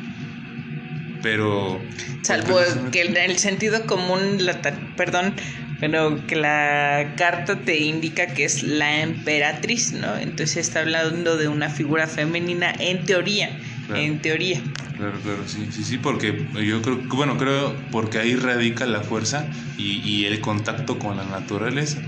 Pero... 1.22 1.80
Salvo 2.22 2.58
que 2.90 3.02
en 3.02 3.16
el 3.16 3.38
sentido 3.38 3.86
común, 3.86 4.44
la, 4.44 4.60
perdón, 4.96 5.34
pero 5.80 6.26
que 6.26 6.36
la 6.36 7.14
carta 7.16 7.58
te 7.60 7.78
indica 7.80 8.28
que 8.28 8.44
es 8.44 8.62
la 8.62 9.00
emperatriz, 9.02 9.92
¿no? 9.92 10.16
Entonces 10.16 10.58
está 10.58 10.80
hablando 10.80 11.36
de 11.36 11.48
una 11.48 11.68
figura 11.68 12.06
femenina 12.06 12.72
en 12.78 13.04
teoría, 13.04 13.58
en 13.94 14.20
teoría. 14.20 14.62
Claro, 14.96 15.18
claro, 15.22 15.48
sí, 15.48 15.66
sí, 15.72 15.82
sí, 15.82 15.98
porque 15.98 16.46
yo 16.64 16.82
creo, 16.82 16.98
bueno, 17.08 17.36
creo 17.36 17.74
porque 17.90 18.18
ahí 18.18 18.36
radica 18.36 18.86
la 18.86 19.00
fuerza 19.00 19.48
y, 19.76 20.00
y 20.08 20.26
el 20.26 20.40
contacto 20.40 20.98
con 20.98 21.16
la 21.16 21.24
naturaleza. 21.24 22.00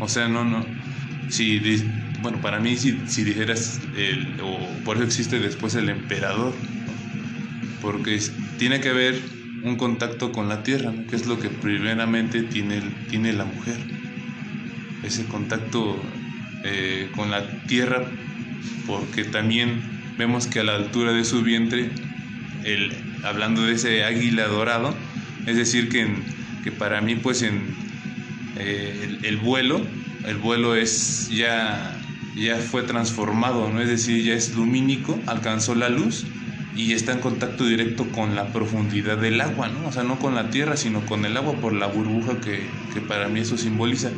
O 0.00 0.08
sea, 0.08 0.28
no, 0.28 0.44
no, 0.44 0.64
si, 1.28 1.60
bueno, 2.20 2.40
para 2.40 2.60
mí 2.60 2.76
si, 2.76 3.06
si 3.06 3.24
dijeras, 3.24 3.80
el, 3.96 4.40
o 4.42 4.82
por 4.84 4.96
eso 4.96 5.04
existe 5.04 5.38
después 5.38 5.74
el 5.74 5.88
emperador, 5.88 6.54
porque 7.80 8.20
tiene 8.58 8.80
que 8.80 8.92
ver 8.92 9.20
un 9.62 9.76
contacto 9.76 10.32
con 10.32 10.48
la 10.48 10.62
tierra, 10.62 10.92
que 11.08 11.16
es 11.16 11.26
lo 11.26 11.38
que 11.38 11.48
primeramente 11.48 12.42
tiene, 12.42 12.80
tiene 13.08 13.32
la 13.32 13.44
mujer. 13.44 13.76
Ese 15.02 15.24
contacto 15.26 16.00
eh, 16.64 17.08
con 17.14 17.30
la 17.30 17.64
tierra, 17.66 18.04
porque 18.86 19.24
también 19.24 19.80
vemos 20.18 20.46
que 20.46 20.60
a 20.60 20.64
la 20.64 20.74
altura 20.74 21.12
de 21.12 21.24
su 21.24 21.42
vientre, 21.42 21.90
el, 22.64 22.92
hablando 23.24 23.62
de 23.62 23.74
ese 23.74 24.04
águila 24.04 24.46
dorado, 24.46 24.94
es 25.46 25.56
decir, 25.56 25.88
que, 25.88 26.06
que 26.64 26.72
para 26.72 27.00
mí 27.00 27.16
pues 27.16 27.42
en 27.42 27.76
eh, 28.56 29.18
el, 29.22 29.36
vuelo, 29.38 29.86
el 30.26 30.36
vuelo 30.38 30.74
es 30.74 31.28
ya, 31.28 31.96
ya 32.34 32.56
fue 32.56 32.82
transformado, 32.82 33.70
¿no? 33.70 33.80
es 33.80 33.88
decir, 33.88 34.24
ya 34.24 34.34
es 34.34 34.54
lumínico, 34.54 35.22
alcanzó 35.26 35.74
la 35.74 35.88
luz 35.88 36.24
y 36.78 36.92
está 36.92 37.10
en 37.12 37.18
contacto 37.18 37.66
directo 37.66 38.08
con 38.12 38.36
la 38.36 38.52
profundidad 38.52 39.18
del 39.18 39.40
agua, 39.40 39.66
¿no? 39.68 39.88
O 39.88 39.92
sea, 39.92 40.04
no 40.04 40.20
con 40.20 40.36
la 40.36 40.48
tierra, 40.48 40.76
sino 40.76 41.04
con 41.06 41.24
el 41.24 41.36
agua 41.36 41.54
por 41.54 41.72
la 41.72 41.88
burbuja 41.88 42.40
que, 42.40 42.60
que 42.94 43.00
para 43.00 43.28
mí 43.28 43.40
eso 43.40 43.58
simboliza. 43.58 44.12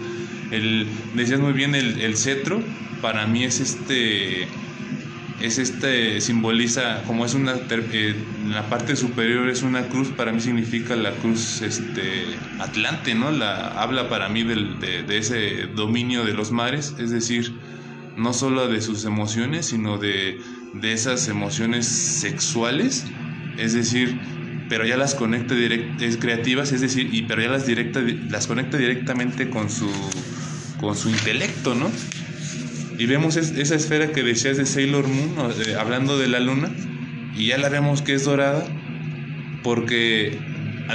El, 0.50 0.86
decías 1.14 1.40
muy 1.40 1.54
bien, 1.54 1.74
el, 1.74 2.02
el, 2.02 2.18
cetro 2.18 2.62
para 3.00 3.26
mí 3.26 3.44
es 3.44 3.60
este, 3.60 4.42
es 5.40 5.58
este, 5.58 6.20
simboliza, 6.20 7.02
como 7.06 7.24
es 7.24 7.32
una, 7.32 7.54
eh, 7.70 8.14
la 8.50 8.68
parte 8.68 8.94
superior 8.94 9.48
es 9.48 9.62
una 9.62 9.88
cruz, 9.88 10.08
para 10.08 10.30
mí 10.30 10.40
significa 10.42 10.96
la 10.96 11.12
cruz 11.12 11.62
este, 11.62 12.02
Atlante, 12.58 13.14
¿no? 13.14 13.30
La, 13.30 13.68
habla 13.68 14.10
para 14.10 14.28
mí 14.28 14.42
del, 14.42 14.78
de, 14.80 15.02
de 15.02 15.16
ese 15.16 15.66
dominio 15.74 16.26
de 16.26 16.34
los 16.34 16.52
mares, 16.52 16.94
es 16.98 17.10
decir, 17.10 17.54
no 18.18 18.34
solo 18.34 18.68
de 18.68 18.82
sus 18.82 19.06
emociones, 19.06 19.64
sino 19.64 19.96
de 19.96 20.38
de 20.74 20.92
esas 20.92 21.28
emociones 21.28 21.86
sexuales, 21.86 23.04
es 23.58 23.72
decir, 23.72 24.18
pero 24.68 24.86
ya 24.86 24.96
las 24.96 25.14
conecta 25.14 25.54
direct, 25.54 26.00
es 26.00 26.16
creativas, 26.16 26.72
es 26.72 26.80
decir, 26.80 27.12
y 27.12 27.22
pero 27.22 27.42
ya 27.42 27.48
las 27.48 27.66
directa, 27.66 28.00
las 28.28 28.46
conecta 28.46 28.78
directamente 28.78 29.50
con 29.50 29.68
su 29.68 29.90
con 30.80 30.96
su 30.96 31.10
intelecto, 31.10 31.74
¿no? 31.74 31.90
Y 32.98 33.06
vemos 33.06 33.36
esa 33.36 33.74
esfera 33.74 34.12
que 34.12 34.22
decías 34.22 34.56
de 34.56 34.66
Sailor 34.66 35.08
Moon, 35.08 35.52
hablando 35.78 36.18
de 36.18 36.28
la 36.28 36.40
luna, 36.40 36.70
y 37.36 37.46
ya 37.46 37.58
la 37.58 37.68
vemos 37.68 38.02
que 38.02 38.14
es 38.14 38.24
dorada, 38.24 38.64
porque 39.62 40.38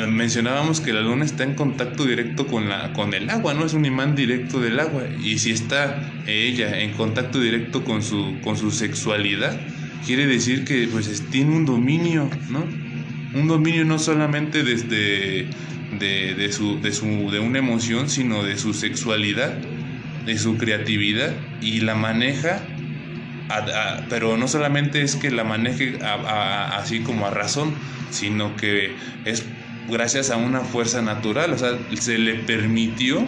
mencionábamos 0.07 0.81
que 0.81 0.93
la 0.93 1.01
luna 1.01 1.25
está 1.25 1.43
en 1.43 1.55
contacto 1.55 2.05
directo 2.05 2.47
con, 2.47 2.69
la, 2.69 2.93
con 2.93 3.13
el 3.13 3.29
agua, 3.29 3.53
¿no? 3.53 3.65
Es 3.65 3.73
un 3.73 3.85
imán 3.85 4.15
directo 4.15 4.59
del 4.59 4.79
agua. 4.79 5.03
Y 5.23 5.39
si 5.39 5.51
está 5.51 6.11
ella 6.27 6.79
en 6.79 6.91
contacto 6.93 7.39
directo 7.39 7.83
con 7.83 8.01
su, 8.01 8.37
con 8.43 8.57
su 8.57 8.71
sexualidad, 8.71 9.59
quiere 10.05 10.27
decir 10.27 10.65
que 10.65 10.87
pues 10.91 11.23
tiene 11.29 11.55
un 11.55 11.65
dominio, 11.65 12.29
¿no? 12.49 12.65
Un 13.33 13.47
dominio 13.47 13.85
no 13.85 13.99
solamente 13.99 14.63
desde 14.63 15.47
de, 15.99 16.49
su, 16.51 16.81
de, 16.81 16.91
su, 16.91 17.29
de 17.31 17.39
una 17.39 17.59
emoción, 17.59 18.09
sino 18.09 18.43
de 18.43 18.57
su 18.57 18.73
sexualidad, 18.73 19.53
de 20.25 20.37
su 20.37 20.57
creatividad 20.57 21.33
y 21.61 21.81
la 21.81 21.95
maneja 21.95 22.61
pero 24.09 24.37
no 24.37 24.47
solamente 24.47 25.01
es 25.01 25.15
que 25.15 25.31
la 25.31 25.43
maneje 25.43 25.99
así 26.01 27.01
como 27.01 27.27
a 27.27 27.31
razón, 27.31 27.73
sino 28.09 28.55
que 28.55 28.95
es 29.25 29.45
gracias 29.89 30.31
a 30.31 30.37
una 30.37 30.61
fuerza 30.61 31.01
natural, 31.01 31.53
o 31.53 31.57
sea, 31.57 31.77
se 31.99 32.17
le 32.17 32.35
permitió, 32.35 33.25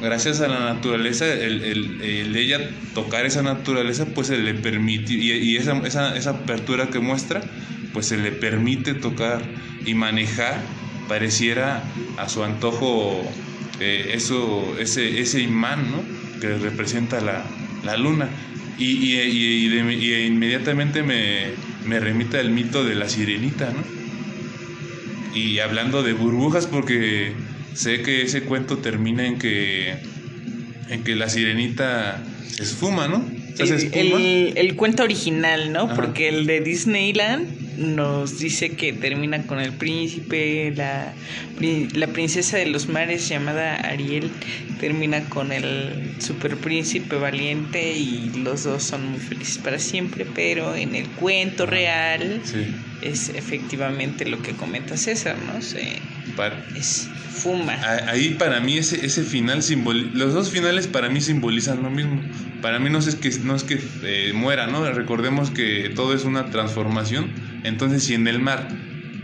gracias 0.00 0.40
a 0.40 0.48
la 0.48 0.60
naturaleza, 0.60 1.26
el, 1.32 2.34
ella 2.36 2.70
tocar 2.94 3.26
esa 3.26 3.42
naturaleza, 3.42 4.06
pues 4.06 4.28
se 4.28 4.38
le 4.38 4.54
permitió, 4.54 5.16
y, 5.16 5.56
esa, 5.56 5.76
esa, 5.86 6.30
apertura 6.30 6.88
que 6.88 7.00
muestra, 7.00 7.40
pues 7.92 8.06
se 8.06 8.16
le 8.16 8.32
permite 8.32 8.94
tocar 8.94 9.42
y 9.84 9.94
manejar, 9.94 10.60
pareciera 11.08 11.82
a 12.18 12.28
su 12.28 12.44
antojo 12.44 13.22
eh, 13.80 14.12
eso, 14.14 14.76
ese, 14.78 15.20
ese 15.20 15.40
imán, 15.40 15.90
¿no? 15.90 16.40
Que 16.40 16.56
representa 16.56 17.20
la, 17.20 17.44
la 17.84 17.96
luna. 17.96 18.28
Y, 18.78 19.16
y, 19.16 20.26
inmediatamente 20.26 21.02
me, 21.02 21.48
me 21.84 21.98
remita 21.98 22.40
el 22.40 22.50
mito 22.50 22.84
de 22.84 22.94
la 22.94 23.08
sirenita, 23.08 23.70
¿no? 23.70 23.99
Y 25.34 25.58
hablando 25.60 26.02
de 26.02 26.12
burbujas, 26.12 26.66
porque 26.66 27.32
sé 27.74 28.02
que 28.02 28.22
ese 28.22 28.42
cuento 28.42 28.78
termina 28.78 29.26
en 29.26 29.38
que, 29.38 29.96
en 30.88 31.04
que 31.04 31.14
la 31.14 31.28
sirenita 31.28 32.22
se 32.48 32.62
esfuma, 32.62 33.08
¿no? 33.08 33.24
el, 33.58 34.52
el, 34.56 34.76
cuento 34.76 35.02
original, 35.02 35.72
¿no? 35.72 35.94
Porque 35.94 36.28
el 36.28 36.46
de 36.46 36.60
Disneyland 36.60 37.69
nos 37.80 38.38
dice 38.38 38.76
que 38.76 38.92
termina 38.92 39.42
con 39.46 39.58
el 39.58 39.72
príncipe, 39.72 40.72
la, 40.76 41.12
la 41.94 42.06
princesa 42.08 42.58
de 42.58 42.66
los 42.66 42.88
mares 42.88 43.28
llamada 43.28 43.76
Ariel 43.76 44.30
termina 44.78 45.24
con 45.28 45.50
el 45.50 46.14
super 46.18 46.56
príncipe 46.56 47.16
valiente 47.16 47.92
y 47.92 48.30
los 48.44 48.64
dos 48.64 48.82
son 48.82 49.10
muy 49.12 49.18
felices 49.20 49.58
para 49.58 49.78
siempre, 49.78 50.26
pero 50.34 50.76
en 50.76 50.94
el 50.94 51.08
cuento 51.08 51.66
real 51.66 52.42
es 53.02 53.30
efectivamente 53.30 54.26
lo 54.28 54.42
que 54.42 54.52
comenta 54.52 54.96
César, 54.96 55.36
¿no? 55.46 55.62
Se, 55.62 55.98
es 56.76 57.08
fuma. 57.30 57.74
Ahí 58.08 58.30
para 58.38 58.60
mí 58.60 58.78
ese, 58.78 59.04
ese 59.04 59.22
final 59.22 59.62
simboliza, 59.62 60.10
los 60.14 60.34
dos 60.34 60.50
finales 60.50 60.86
para 60.86 61.08
mí 61.08 61.20
simbolizan 61.20 61.82
lo 61.82 61.90
mismo. 61.90 62.20
Para 62.60 62.78
mí 62.78 62.90
no 62.90 62.98
es 62.98 63.14
que, 63.14 63.30
no 63.42 63.54
es 63.56 63.64
que 63.64 63.80
eh, 64.02 64.32
muera, 64.34 64.66
¿no? 64.66 64.90
Recordemos 64.92 65.50
que 65.50 65.90
todo 65.94 66.14
es 66.14 66.24
una 66.24 66.50
transformación. 66.50 67.30
Entonces 67.64 68.04
si 68.04 68.14
en 68.14 68.26
el 68.26 68.40
mar 68.40 68.68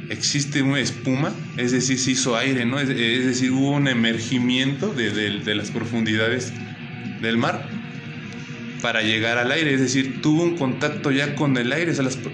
existe 0.09 0.62
una 0.62 0.81
espuma, 0.81 1.33
es 1.57 1.72
decir, 1.72 1.99
se 1.99 2.12
hizo 2.12 2.37
aire, 2.37 2.64
¿no? 2.64 2.79
Es, 2.79 2.88
decir, 2.88 3.51
hubo 3.53 3.70
un 3.70 3.88
emergimiento 3.88 4.92
de, 4.92 5.55
las 5.55 5.70
profundidades 5.70 6.53
del 7.20 7.38
mar 7.38 7.68
para 8.83 9.03
llegar 9.03 9.38
al 9.38 9.51
aire, 9.51 9.75
es 9.75 9.81
decir, 9.81 10.20
tuvo 10.22 10.42
un 10.42 10.57
contacto 10.57 11.11
ya 11.11 11.35
con 11.35 11.57
el 11.57 11.72
aire, 11.72 11.92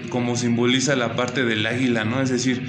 como 0.09 0.35
simboliza 0.35 0.95
la 0.95 1.15
parte 1.15 1.43
del 1.43 1.65
águila, 1.65 2.03
¿no? 2.03 2.21
Es 2.21 2.29
decir, 2.29 2.61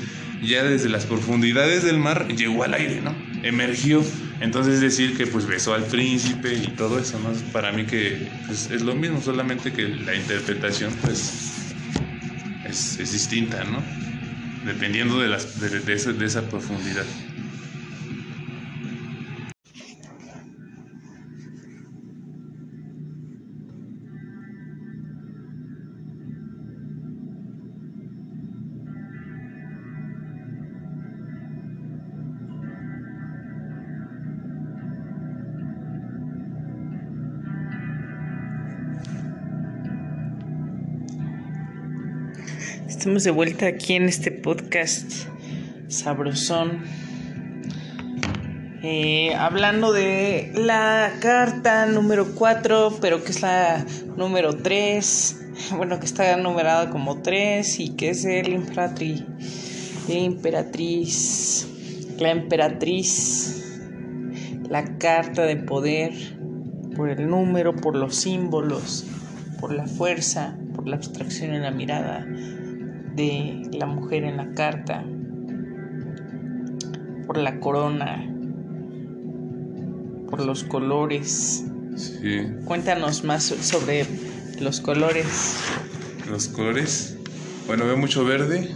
ya 0.43 0.63
desde 0.63 0.89
las 0.89 1.07
profundidades 1.07 1.83
del 1.83 1.99
mar 1.99 2.29
llegó 2.29 2.65
al 2.65 2.75
aire, 2.75 3.01
¿no? 3.03 3.15
Emergió. 3.43 4.03
Entonces 4.41 4.81
decir 4.81 5.17
que 5.17 5.27
pues 5.27 5.47
besó 5.47 5.75
al 5.75 5.85
príncipe 5.85 6.55
y 6.55 6.69
todo 6.69 6.99
eso, 6.99 7.19
¿no? 7.19 7.31
Para 7.53 7.73
mí 7.73 7.85
que 7.85 8.29
pues, 8.47 8.71
es 8.71 8.83
lo 8.83 8.95
mismo, 8.95 9.21
solamente 9.21 9.73
que 9.73 9.89
la 9.89 10.15
interpretación 10.15 10.93
pues 11.03 11.64
es, 12.75 13.13
distinta, 13.13 13.65
¿no? 13.65 13.83
Dependiendo 14.65 15.21
de, 15.21 15.29
las, 15.29 15.59
de 15.61 16.25
esa 16.25 16.43
profundidad. 16.43 17.05
Estamos 43.05 43.25
de 43.25 43.33
vuelta 43.33 43.67
aquí 43.67 43.93
en 43.97 44.05
este 44.05 44.31
podcast 44.31 45.27
sabrosón. 45.89 46.85
Eh, 48.83 49.35
hablando 49.35 49.93
de 49.93 50.51
la 50.55 51.13
carta 51.21 51.85
número 51.85 52.35
4, 52.35 52.97
pero 53.03 53.23
que 53.23 53.33
es 53.33 53.43
la 53.43 53.85
número 54.17 54.57
3. 54.57 55.41
Bueno, 55.77 56.01
que 56.01 56.07
está 56.07 56.35
numerada 56.39 56.89
como 56.89 57.21
3 57.21 57.79
y 57.81 57.91
que 57.91 58.09
es 58.09 58.25
el 58.25 58.55
imperatriz. 58.55 59.23
Emperatriz. 60.09 61.69
La 62.19 62.31
emperatriz. 62.31 63.67
La 64.71 64.97
carta 64.97 65.43
de 65.43 65.57
poder. 65.57 66.15
Por 66.97 67.11
el 67.11 67.29
número, 67.29 67.77
por 67.77 67.97
los 67.97 68.17
símbolos, 68.17 69.05
por 69.61 69.75
la 69.75 69.87
fuerza, 69.87 70.57
por 70.75 70.89
la 70.89 70.97
abstracción 70.97 71.53
en 71.53 71.65
la 71.65 71.71
mirada 71.71 72.27
de 73.15 73.69
la 73.73 73.87
mujer 73.87 74.25
en 74.25 74.37
la 74.37 74.55
carta, 74.55 75.05
por 77.27 77.39
la 77.39 77.61
corona, 77.61 78.25
por 80.31 80.45
los 80.45 80.65
colores. 80.65 81.65
Sí. 81.97 82.43
Cuéntanos 82.65 83.25
más 83.25 83.45
sobre 83.45 84.07
los 84.61 84.81
colores. 84.81 85.57
Los 86.29 86.49
colores. 86.49 87.17
Bueno, 87.67 87.87
veo 87.87 87.97
mucho 87.97 88.25
verde, 88.25 88.69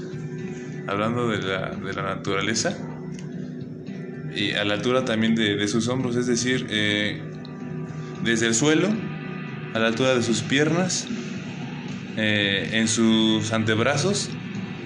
hablando 0.87 1.29
de 1.29 1.43
la, 1.43 1.71
de 1.71 1.93
la 1.93 2.03
naturaleza. 2.03 2.77
Y 4.35 4.53
a 4.53 4.65
la 4.65 4.75
altura 4.75 5.05
también 5.05 5.35
de, 5.35 5.67
sus 5.67 5.89
hombros, 5.89 6.15
es 6.17 6.27
decir, 6.27 6.67
eh, 6.71 7.21
desde 8.23 8.47
el 8.47 8.55
suelo, 8.55 8.89
a 9.75 9.79
la 9.79 9.89
altura 9.89 10.15
de 10.15 10.23
sus 10.23 10.43
piernas, 10.43 11.09
eh, 12.21 12.71
en 12.73 12.89
sus 12.89 13.53
antebrazos 13.53 14.29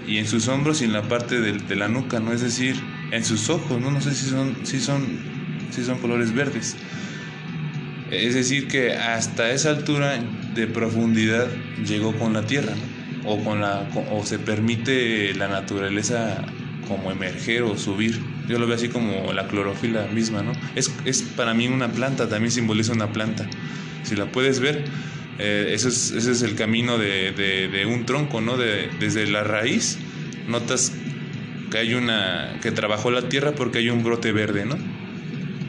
y 0.06 0.18
en 0.18 0.26
sus 0.26 0.48
hombros 0.48 0.82
y 0.82 0.84
en 0.84 0.92
la 0.92 1.08
parte 1.08 1.40
de, 1.40 1.76
la 1.76 1.88
nuca, 1.88 2.20
¿no? 2.20 2.30
Es 2.30 2.42
decir, 2.42 2.76
en 3.10 3.24
sus 3.24 3.48
ojos, 3.48 3.80
¿no? 3.80 3.90
No 3.90 4.02
sé 4.02 4.14
si 4.14 4.26
son, 4.26 4.54
si 4.64 4.80
son, 4.80 5.06
si 5.70 5.82
son 5.82 5.96
colores 5.96 6.34
verdes. 6.34 6.76
Es 8.10 8.34
decir, 8.34 8.68
que 8.68 8.92
hasta 8.92 9.50
esa 9.50 9.70
altura 9.70 10.18
de 10.54 10.66
profundidad 10.66 11.48
llegó 11.86 12.12
con 12.18 12.34
la 12.34 12.44
tierra, 12.44 12.74
¿no? 12.74 13.30
O, 13.30 13.42
con 13.42 13.62
la, 13.62 13.88
o 14.10 14.26
se 14.26 14.38
permite 14.38 15.32
la 15.32 15.48
naturaleza 15.48 16.44
como 16.86 17.10
emerger 17.10 17.62
o 17.62 17.78
subir. 17.78 18.20
Yo 18.46 18.58
lo 18.58 18.66
veo 18.66 18.76
así 18.76 18.90
como 18.90 19.32
la 19.32 19.48
clorofila 19.48 20.06
misma, 20.08 20.42
¿no? 20.42 20.52
Es, 20.74 20.92
es 21.06 21.22
para 21.22 21.54
mí 21.54 21.66
una 21.66 21.88
planta, 21.92 22.28
también 22.28 22.50
simboliza 22.50 22.92
una 22.92 23.10
planta. 23.10 23.48
Si 24.02 24.16
la 24.16 24.26
puedes 24.26 24.60
ver, 24.60 24.84
eh, 25.44 25.74
ese, 25.74 25.88
es, 25.88 26.42
el 26.42 26.54
camino 26.54 26.98
de, 26.98 27.84
un 27.88 28.06
tronco, 28.06 28.40
¿no? 28.40 28.56
De, 28.56 28.88
desde 29.00 29.26
la 29.26 29.42
raíz 29.42 29.98
notas 30.46 30.92
que 31.68 31.78
hay 31.78 31.94
una 31.94 32.60
que 32.62 32.70
trabajó 32.70 33.10
la 33.10 33.28
tierra 33.28 33.52
porque 33.52 33.78
hay 33.78 33.90
un 33.90 34.04
brote 34.04 34.30
verde, 34.30 34.64
¿no? 34.64 34.76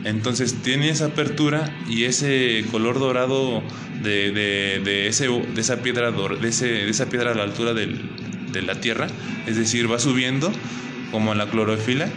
Entonces 0.03 0.61
tiene 0.61 0.89
esa 0.89 1.05
apertura 1.05 1.75
y 1.89 2.03
ese 2.03 2.63
color 2.69 2.99
dorado 2.99 3.63
de, 4.03 5.07
esa 5.07 5.81
piedra 5.81 6.11
de, 6.11 6.37
de 6.39 6.89
esa 6.89 7.09
piedra 7.09 7.31
a 7.31 7.35
la 7.35 7.43
altura 7.43 7.73
de 7.73 8.61
la 8.61 8.79
tierra, 8.79 9.07
es 9.47 9.57
decir, 9.57 9.91
va 9.91 9.97
subiendo 9.97 10.51
como 11.09 11.33
la 11.33 11.49
clorofila. 11.49 12.09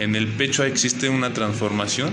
En 0.00 0.16
el 0.16 0.26
pecho 0.26 0.64
existe 0.64 1.08
una 1.08 1.32
transformación 1.32 2.10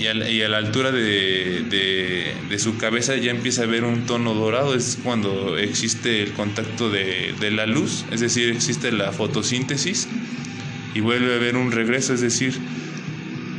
y 0.00 0.06
a, 0.06 0.48
la 0.48 0.56
altura 0.56 0.92
de, 0.92 2.34
su 2.58 2.78
cabeza 2.78 3.16
ya 3.16 3.30
empieza 3.30 3.64
a 3.64 3.66
ver 3.66 3.84
un 3.84 4.06
tono 4.06 4.32
dorado, 4.32 4.74
es 4.74 4.98
cuando 5.02 5.58
existe 5.58 6.22
el 6.22 6.32
contacto 6.32 6.88
de, 6.90 7.50
la 7.50 7.66
luz, 7.66 8.06
es 8.10 8.20
decir, 8.20 8.50
existe 8.50 8.92
la 8.92 9.12
fotosíntesis 9.12 10.08
y 10.94 11.00
vuelve 11.00 11.34
a 11.34 11.36
haber 11.36 11.56
un 11.56 11.70
regreso, 11.70 12.14
es 12.14 12.22
decir, 12.22 12.54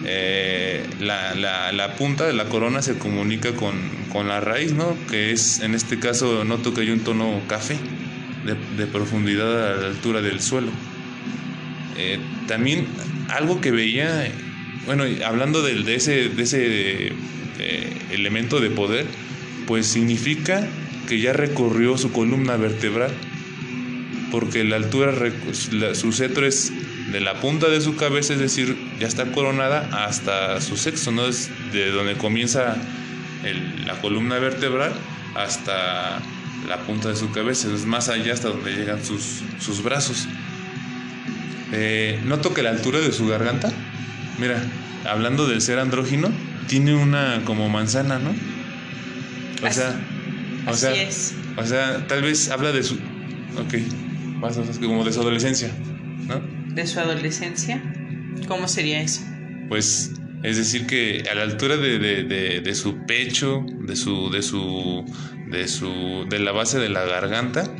eh, 0.05 0.83
la, 0.99 1.95
punta 1.97 2.25
de 2.25 2.33
la 2.33 2.45
corona 2.45 2.81
se 2.81 2.97
comunica 2.97 3.51
con, 3.53 4.27
la 4.27 4.39
raíz, 4.39 4.73
¿no? 4.73 4.97
que 5.09 5.31
es, 5.31 5.59
en 5.59 5.75
este 5.75 5.99
caso, 5.99 6.43
noto 6.43 6.73
que 6.73 6.81
hay 6.81 6.89
un 6.89 7.01
tono 7.01 7.39
café 7.47 7.77
de, 8.77 8.87
profundidad 8.87 9.73
a 9.73 9.75
la 9.75 9.87
altura 9.89 10.21
del 10.21 10.41
suelo. 10.41 10.71
Eh, 11.97 12.19
también 12.47 12.87
algo 13.29 13.61
que 13.61 13.69
veía 13.69 14.25
bueno, 14.85 15.03
hablando 15.25 15.61
de, 15.61 15.95
ese, 15.95 16.29
de 16.29 16.43
ese 16.43 17.07
eh, 17.59 17.97
elemento 18.11 18.59
de 18.59 18.69
poder, 18.69 19.05
pues 19.67 19.87
significa 19.87 20.67
que 21.07 21.19
ya 21.19 21.33
recorrió 21.33 21.97
su 21.97 22.11
columna 22.11 22.57
vertebral, 22.57 23.11
porque 24.31 24.63
la 24.63 24.77
altura, 24.77 25.13
su 25.93 26.11
cetro 26.11 26.45
es 26.45 26.71
de 27.11 27.19
la 27.19 27.41
punta 27.41 27.67
de 27.67 27.81
su 27.81 27.95
cabeza, 27.95 28.33
es 28.33 28.39
decir, 28.39 28.77
ya 28.99 29.07
está 29.07 29.31
coronada 29.31 30.05
hasta 30.05 30.61
su 30.61 30.77
sexo, 30.77 31.11
¿no? 31.11 31.25
Es 31.25 31.49
de 31.73 31.91
donde 31.91 32.15
comienza 32.15 32.77
la 33.85 33.99
columna 33.99 34.39
vertebral 34.39 34.93
hasta 35.35 36.21
la 36.67 36.77
punta 36.85 37.09
de 37.09 37.15
su 37.15 37.31
cabeza, 37.31 37.67
es 37.73 37.85
más 37.85 38.09
allá 38.09 38.33
hasta 38.33 38.49
donde 38.49 38.71
llegan 38.73 39.03
sus, 39.03 39.41
sus 39.59 39.83
brazos. 39.83 40.27
Eh, 41.73 42.19
noto 42.25 42.53
que 42.53 42.63
la 42.63 42.69
altura 42.69 42.99
de 42.99 43.11
su 43.11 43.27
garganta 43.27 43.71
Mira, 44.41 44.59
hablando 45.05 45.47
del 45.47 45.61
ser 45.61 45.77
andrógino, 45.77 46.31
tiene 46.67 46.95
una 46.95 47.43
como 47.45 47.69
manzana, 47.69 48.17
¿no? 48.17 48.31
O 49.63 49.71
sea, 49.71 50.01
o 50.67 50.73
sea, 50.73 50.99
es. 50.99 51.35
o 51.55 51.63
sea, 51.63 52.07
tal 52.07 52.23
vez 52.23 52.49
habla 52.49 52.71
de 52.71 52.81
su, 52.81 52.95
ok, 52.95 53.75
más 54.39 54.57
o 54.57 54.61
menos 54.61 54.79
como 54.79 55.05
de 55.05 55.13
su 55.13 55.21
adolescencia, 55.21 55.69
¿no? 56.27 56.41
De 56.73 56.87
su 56.87 56.99
adolescencia, 56.99 57.83
¿cómo 58.47 58.67
sería 58.67 59.01
eso? 59.01 59.21
Pues 59.69 60.13
es 60.41 60.57
decir 60.57 60.87
que 60.87 61.23
a 61.29 61.35
la 61.35 61.43
altura 61.43 61.77
de, 61.77 61.99
de, 61.99 62.61
de, 62.61 62.75
su 62.75 63.05
pecho, 63.05 63.63
de 63.81 63.95
su, 63.95 64.31
de 64.31 64.41
su, 64.41 65.05
de 65.51 65.67
su, 65.67 66.25
de 66.27 66.39
la 66.39 66.51
base 66.51 66.79
de 66.79 66.89
la 66.89 67.05
garganta, 67.05 67.71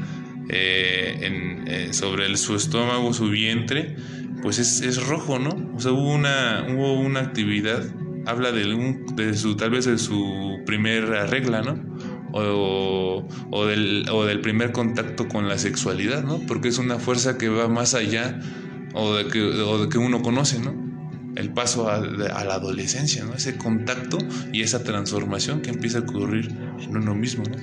eh, 0.47 1.17
en, 1.21 1.67
eh, 1.67 1.93
sobre 1.93 2.27
el, 2.27 2.37
su 2.37 2.55
estómago, 2.55 3.15
su 3.15 3.29
vientre, 3.29 3.95
pues 4.41 4.59
es, 4.59 4.81
es, 4.81 5.07
rojo, 5.07 5.39
¿no? 5.39 5.71
O 5.75 5.79
sea, 5.79 5.91
hubo 5.91 6.13
una, 6.13 6.65
hubo 6.69 6.99
una 6.99 7.19
actividad, 7.21 7.83
habla 8.25 8.51
de, 8.51 8.73
un, 8.73 9.15
de 9.15 9.35
su, 9.35 9.55
tal 9.55 9.71
vez 9.71 9.85
de 9.85 9.97
su 9.97 10.59
primera 10.65 11.25
regla, 11.27 11.61
¿no? 11.61 11.79
O, 12.33 13.27
o, 13.51 13.65
del, 13.65 14.05
o 14.09 14.25
del 14.25 14.41
primer 14.41 14.71
contacto 14.71 15.27
con 15.27 15.49
la 15.49 15.57
sexualidad, 15.57 16.23
¿no? 16.23 16.39
Porque 16.47 16.69
es 16.69 16.77
una 16.77 16.97
fuerza 16.97 17.37
que 17.37 17.49
va 17.49 17.67
más 17.67 17.93
allá 17.93 18.39
o 18.93 19.15
de 19.15 19.27
que, 19.27 19.41
o 19.41 19.83
de 19.83 19.89
que 19.89 19.97
uno 19.97 20.21
conoce, 20.21 20.59
¿no? 20.59 20.73
El 21.35 21.53
paso 21.53 21.89
a, 21.89 21.95
a, 21.95 22.45
la 22.45 22.55
adolescencia, 22.55 23.23
¿no? 23.23 23.33
Ese 23.33 23.57
contacto 23.57 24.17
y 24.51 24.61
esa 24.61 24.83
transformación 24.83 25.61
que 25.61 25.69
empieza 25.69 25.99
a 25.99 26.01
ocurrir 26.01 26.51
en 26.79 26.97
uno 26.97 27.15
mismo, 27.15 27.43
¿no? 27.43 27.57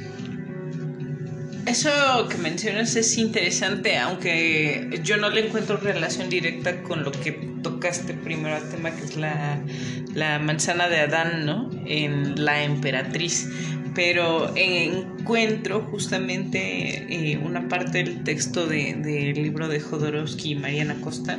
Eso 1.68 1.90
que 2.30 2.38
mencionas 2.38 2.96
es 2.96 3.18
interesante, 3.18 3.98
aunque 3.98 5.00
yo 5.04 5.18
no 5.18 5.28
le 5.28 5.46
encuentro 5.46 5.76
relación 5.76 6.30
directa 6.30 6.82
con 6.82 7.04
lo 7.04 7.12
que 7.12 7.32
tocaste 7.62 8.14
primero 8.14 8.56
al 8.56 8.70
tema, 8.70 8.90
que 8.90 9.04
es 9.04 9.16
la, 9.16 10.38
manzana 10.38 10.88
de 10.88 11.00
Adán, 11.00 11.44
¿no? 11.44 11.70
En 11.84 12.42
la 12.42 12.64
emperatriz. 12.64 13.50
Pero 13.94 14.50
encuentro 14.56 15.82
justamente 15.82 17.32
eh, 17.32 17.36
una 17.36 17.68
parte 17.68 17.98
del 17.98 18.24
texto 18.24 18.66
del 18.66 19.34
libro 19.34 19.68
de 19.68 19.78
Jodorowsky 19.78 20.52
y 20.52 20.54
Mariana 20.54 20.96
Costa 21.02 21.38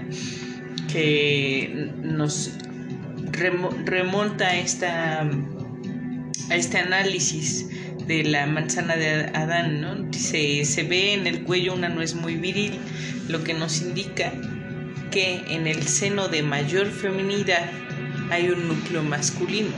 que 0.94 1.92
nos 2.04 2.52
remonta 3.34 4.56
esta, 4.58 5.22
a 5.22 6.56
este 6.56 6.78
análisis 6.78 7.66
de 8.10 8.24
la 8.24 8.48
manzana 8.48 8.96
de 8.96 9.30
Adán, 9.36 9.82
¿no? 9.82 9.94
Dice, 9.94 10.66
se 10.66 10.82
ve 10.82 11.14
en 11.14 11.28
el 11.28 11.44
cuello 11.44 11.76
una 11.76 11.90
nuez 11.90 12.16
muy 12.16 12.38
viril, 12.38 12.80
lo 13.28 13.44
que 13.44 13.54
nos 13.54 13.84
indica 13.84 14.34
que 15.12 15.44
en 15.48 15.68
el 15.68 15.84
seno 15.84 16.28
de 16.28 16.42
mayor 16.42 16.90
feminidad 16.90 17.70
hay 18.32 18.50
un 18.50 18.68
núcleo 18.68 19.04
masculino. 19.04 19.76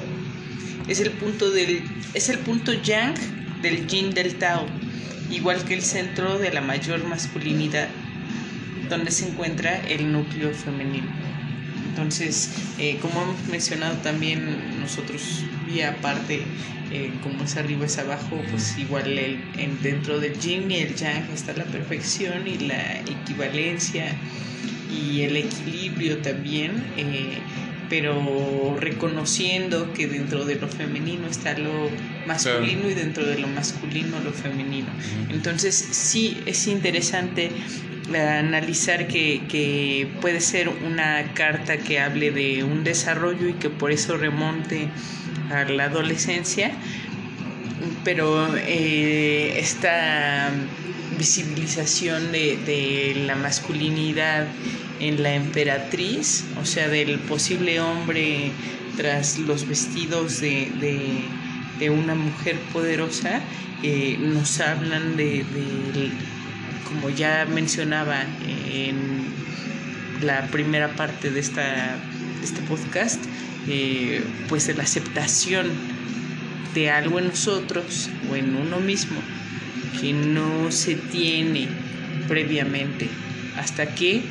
Es 0.88 1.02
el 1.02 1.12
punto, 1.12 1.52
del, 1.52 1.84
es 2.14 2.30
el 2.30 2.40
punto 2.40 2.72
yang 2.72 3.16
del 3.62 3.86
yin 3.86 4.14
del 4.14 4.36
Tao, 4.36 4.66
igual 5.30 5.66
que 5.66 5.74
el 5.74 5.82
centro 5.82 6.40
de 6.40 6.54
la 6.54 6.62
mayor 6.62 7.04
masculinidad, 7.04 7.90
donde 8.90 9.12
se 9.12 9.28
encuentra 9.28 9.78
el 9.90 10.10
núcleo 10.10 10.54
femenino. 10.54 11.12
Entonces, 11.90 12.50
eh, 12.80 12.98
como 13.02 13.24
hemos 13.24 13.46
mencionado 13.50 13.98
también 13.98 14.80
nosotros, 14.80 15.44
vía 15.72 15.90
aparte, 15.90 16.42
eh, 16.92 17.12
como 17.24 17.44
es 17.44 17.58
arriba 17.58 17.86
es 17.86 17.98
abajo, 17.98 18.42
pues 18.50 18.78
igual 18.78 19.18
el, 19.18 19.40
en, 19.58 19.82
dentro 19.82 20.20
del 20.20 20.38
yin 20.40 20.70
y 20.72 20.76
el 20.76 20.96
yang 20.96 21.30
está 21.34 21.54
la 21.54 21.64
perfección 21.66 22.48
y 22.48 22.58
la 22.58 23.00
equivalencia 23.00 24.16
y 24.92 25.22
el 25.22 25.38
equilibrio 25.38 26.18
también, 26.18 26.84
eh, 26.98 27.38
pero 27.90 28.78
reconociendo 28.80 29.94
que 29.94 30.08
dentro 30.08 30.46
de 30.46 30.56
lo 30.56 30.68
femenino 30.68 31.28
está 31.28 31.58
lo 31.58 31.90
masculino 32.26 32.90
y 32.90 32.94
dentro 32.94 33.26
de 33.26 33.38
lo 33.40 33.48
masculino 33.48 34.20
lo 34.20 34.32
femenino. 34.32 34.88
Entonces 35.30 35.76
sí 35.76 36.42
es 36.46 36.68
interesante 36.68 37.52
eh, 38.14 38.18
analizar 38.18 39.08
que, 39.08 39.44
que 39.48 40.10
puede 40.22 40.42
ser 40.42 40.70
una 40.70 41.34
carta 41.34 41.78
que 41.78 42.00
hable 42.00 42.32
de 42.32 42.64
un 42.64 42.84
desarrollo 42.84 43.48
y 43.48 43.54
que 43.54 43.70
por 43.70 43.92
eso 43.92 44.18
remonte 44.18 44.90
a 45.52 45.66
la 45.66 45.86
adolescencia, 45.86 46.72
pero 48.04 48.48
eh, 48.58 49.58
esta 49.58 50.50
visibilización 51.18 52.32
de, 52.32 53.24
la 53.28 53.36
masculinidad 53.36 54.48
en 55.00 55.22
la 55.22 55.36
emperatriz, 55.36 56.46
o 56.60 56.66
sea, 56.66 56.88
del 56.88 57.20
posible 57.20 57.80
hombre 57.80 58.52
tras 58.98 59.40
los 59.40 59.68
vestidos 59.68 60.42
de, 60.42 61.24
una 61.90 62.16
mujer 62.16 62.58
poderosa, 62.74 63.42
eh, 63.84 64.18
nos 64.20 64.60
hablan 64.60 65.18
de, 65.18 65.44
como 66.88 67.10
ya 67.10 67.48
mencionaba 67.52 68.24
en 68.70 69.26
la 70.22 70.48
primera 70.48 70.96
parte 70.96 71.32
de, 71.32 71.40
esta, 71.40 71.62
de 72.40 72.46
este 72.46 72.62
podcast, 72.62 73.24
eh, 73.68 74.24
pues 74.50 74.68
de 74.68 74.76
la 74.76 74.84
aceptación 74.84 75.68
de 76.74 76.90
algo 76.90 77.20
en 77.20 77.28
nosotros 77.28 78.10
o 78.30 78.36
en 78.36 78.56
uno 78.56 78.80
mismo 78.80 79.20
que 80.00 80.14
no 80.14 80.72
se 80.72 80.96
tiene 80.96 81.68
previamente 82.28 83.10
hasta 83.58 83.94
que 83.94 84.22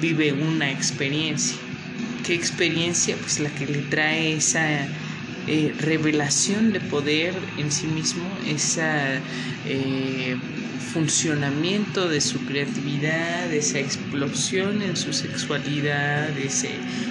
vive 0.00 0.32
una 0.32 0.70
experiencia. 0.70 1.58
¿Qué 2.24 2.34
experiencia? 2.34 3.16
Pues 3.16 3.40
la 3.40 3.50
que 3.50 3.66
le 3.66 3.78
trae 3.78 4.34
esa 4.34 4.86
eh, 5.52 5.74
revelación 5.80 6.72
de 6.72 6.78
poder 6.78 7.34
en 7.58 7.72
sí 7.72 7.88
mismo, 7.88 8.22
esa 8.46 9.20
eh, 9.66 10.36
funcionamiento 10.92 12.08
de 12.08 12.20
su 12.20 12.46
creatividad, 12.46 13.52
esa 13.52 13.80
explosión 13.80 14.80
en 14.80 14.96
su 14.96 15.12
sexualidad, 15.12 16.38
ese, 16.38 16.70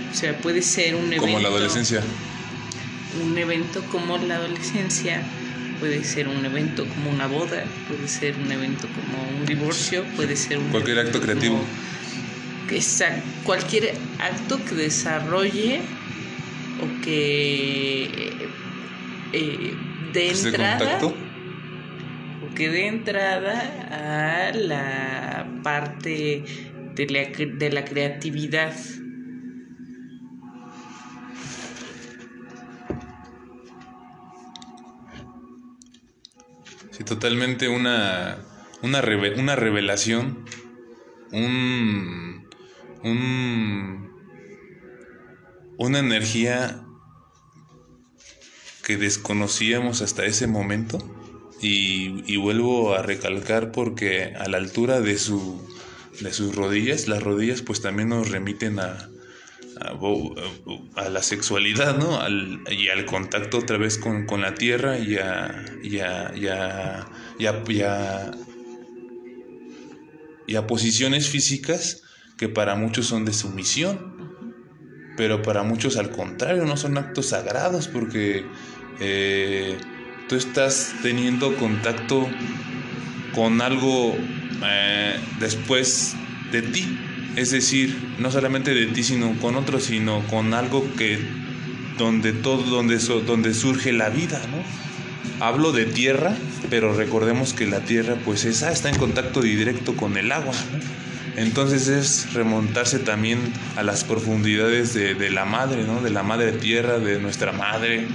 o 0.09 0.15
sea, 0.15 0.37
puede 0.37 0.61
ser 0.61 0.95
un 0.95 1.07
evento. 1.07 1.25
Como 1.25 1.39
la 1.41 1.49
adolescencia. 1.49 2.01
Un 3.21 3.37
evento 3.37 3.83
como 3.91 4.17
la 4.19 4.37
adolescencia, 4.37 5.21
puede 5.81 6.05
ser 6.05 6.29
un 6.29 6.45
evento 6.45 6.85
como 6.85 7.09
una 7.09 7.27
boda, 7.27 7.65
puede 7.89 8.07
ser 8.07 8.35
un 8.37 8.49
evento 8.53 8.87
como 8.87 9.37
un 9.37 9.45
divorcio, 9.45 10.05
puede 10.15 10.37
ser 10.37 10.59
un 10.59 10.69
cualquier 10.69 10.99
acto 10.99 11.19
creativo. 11.19 11.61
Cualquier 13.43 13.95
acto 14.19 14.63
que 14.63 14.75
desarrolle 14.75 15.81
o 16.79 17.03
que 17.03 18.28
eh, 19.33 19.75
de 20.13 20.29
entrada 20.29 20.99
o 21.03 22.55
que 22.55 22.69
dé 22.69 22.87
entrada 22.87 24.49
a 24.49 24.51
la 24.53 25.61
parte 25.63 26.43
de 26.95 27.05
la, 27.07 27.19
de 27.57 27.69
la 27.71 27.85
creatividad. 27.85 28.73
Sí, 36.91 37.03
totalmente 37.05 37.69
una, 37.69 38.39
una, 38.81 39.01
una 39.37 39.55
revelación, 39.55 40.43
un, 41.31 42.47
un, 43.03 44.11
una 45.77 45.99
energía 45.99 46.83
que 48.89 48.97
desconocíamos 48.97 50.01
hasta 50.01 50.25
ese 50.25 50.47
momento 50.47 50.97
y, 51.61 52.35
vuelvo 52.37 52.95
a 52.95 53.03
recalcar 53.03 53.71
porque 53.71 54.33
a 54.35 54.49
la 54.49 54.57
altura 54.57 54.99
de, 54.99 55.19
su, 55.19 55.61
de 56.21 56.33
sus 56.33 56.55
rodillas, 56.55 57.07
las 57.07 57.21
rodillas 57.21 57.61
pues 57.61 57.81
también 57.81 58.09
nos 58.09 58.31
remiten 58.31 58.79
a, 58.79 59.11
a, 60.95 61.09
la 61.09 61.21
sexualidad, 61.21 61.99
¿no? 61.99 62.19
Al, 62.19 62.63
y 62.71 62.89
al 62.89 63.05
contacto 63.05 63.59
otra 63.59 63.77
vez 63.77 63.99
con, 63.99 64.25
la 64.41 64.55
tierra 64.55 64.97
y 64.97 65.17
a, 65.17 65.65
y 65.83 65.99
a, 65.99 66.33
y 67.37 67.45
y 70.47 70.55
a 70.55 70.65
posiciones 70.65 71.29
físicas 71.29 72.01
que 72.39 72.49
para 72.49 72.73
muchos 72.73 73.05
son 73.05 73.23
de 73.23 73.33
sumisión, 73.33 74.33
pero 75.15 75.43
para 75.43 75.61
muchos 75.61 75.95
al 75.95 76.09
contrario, 76.09 76.65
no 76.65 76.75
son 76.75 76.97
actos 76.97 77.27
sagrados 77.27 77.87
porque 77.87 78.47
eh, 78.99 79.77
tú 80.27 80.35
estás 80.35 80.93
teniendo 81.01 81.55
contacto 81.55 82.29
con 83.33 83.61
algo 83.61 84.17
eh, 84.63 85.19
después 85.39 86.15
de 86.51 86.61
ti. 86.61 86.97
Es 87.35 87.51
decir, 87.51 88.15
no 88.19 88.31
solamente 88.31 88.73
de 88.73 88.87
ti, 88.87 89.03
sino 89.03 89.33
con 89.39 89.55
otros, 89.55 89.83
sino 89.83 90.21
con 90.27 90.53
algo 90.53 90.85
que 90.95 91.19
donde 91.97 92.33
todo, 92.33 92.63
donde, 92.63 92.97
donde 92.97 93.53
surge 93.53 93.91
la 93.93 94.09
vida, 94.09 94.41
¿no? 94.51 95.45
Hablo 95.45 95.71
de 95.71 95.85
tierra, 95.85 96.35
pero 96.69 96.93
recordemos 96.93 97.53
que 97.53 97.65
la 97.65 97.81
tierra, 97.81 98.15
pues 98.25 98.45
esa 98.45 98.71
está 98.71 98.89
en 98.89 98.97
contacto 98.97 99.41
directo 99.41 99.95
con 99.95 100.17
el 100.17 100.31
agua, 100.31 100.55
Entonces 101.35 101.87
es 101.87 102.33
remontarse 102.33 102.99
también 102.99 103.39
a 103.77 103.83
las 103.83 104.03
profundidades 104.03 104.93
de, 104.93 105.13
de, 105.13 105.29
la 105.29 105.45
madre, 105.45 105.85
¿no? 105.85 106.01
De 106.01 106.09
la 106.09 106.23
madre 106.23 106.51
tierra, 106.51 106.99
de 106.99 107.19
nuestra 107.19 107.53
madre, 107.53 108.07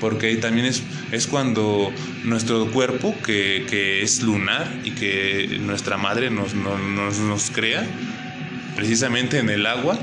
porque 0.00 0.34
también 0.36 0.66
es, 0.66 0.82
es 1.12 1.26
cuando 1.26 1.92
nuestro 2.24 2.70
cuerpo, 2.70 3.14
que, 3.24 4.02
es 4.02 4.22
lunar 4.22 4.80
y 4.84 4.92
que 4.92 5.58
nuestra 5.60 5.96
madre 5.96 6.30
nos, 6.30 6.54
nos, 6.54 7.50
crea, 7.50 7.86
precisamente 8.74 9.38
en 9.38 9.50
el 9.50 9.66
agua, 9.66 9.98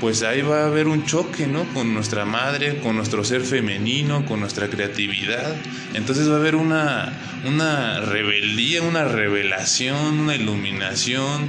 pues 0.00 0.22
ahí 0.22 0.42
va 0.42 0.62
a 0.62 0.66
haber 0.66 0.88
un 0.88 1.04
choque, 1.06 1.46
¿no? 1.46 1.64
Con 1.72 1.94
nuestra 1.94 2.24
madre, 2.24 2.78
con 2.80 2.96
nuestro 2.96 3.24
ser 3.24 3.42
femenino, 3.42 4.26
con 4.26 4.40
nuestra 4.40 4.68
creatividad. 4.68 5.56
Entonces 5.94 6.28
va 6.28 6.34
a 6.34 6.38
haber 6.38 6.54
una, 6.54 7.12
una 7.46 8.00
rebeldía, 8.00 8.82
una 8.82 9.04
revelación, 9.04 10.20
una 10.20 10.34
iluminación, 10.34 11.48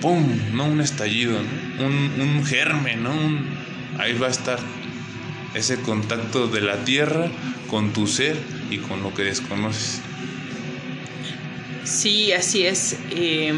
¡pum! 0.00 0.24
¿no? 0.52 0.66
Un 0.66 0.80
estallido, 0.80 1.38
Un, 1.80 2.20
un 2.20 2.44
germen, 2.44 3.02
¿no? 3.02 3.12
ahí 3.98 4.16
va 4.18 4.28
a 4.28 4.30
estar 4.30 4.58
ese 5.54 5.80
contacto 5.80 6.48
de 6.48 6.60
la 6.60 6.84
tierra 6.84 7.30
con 7.68 7.92
tu 7.92 8.06
ser 8.06 8.36
y 8.70 8.78
con 8.78 9.02
lo 9.02 9.14
que 9.14 9.24
desconoces. 9.24 10.00
Sí, 11.84 12.32
así 12.32 12.64
es. 12.64 12.96
Eh, 13.10 13.54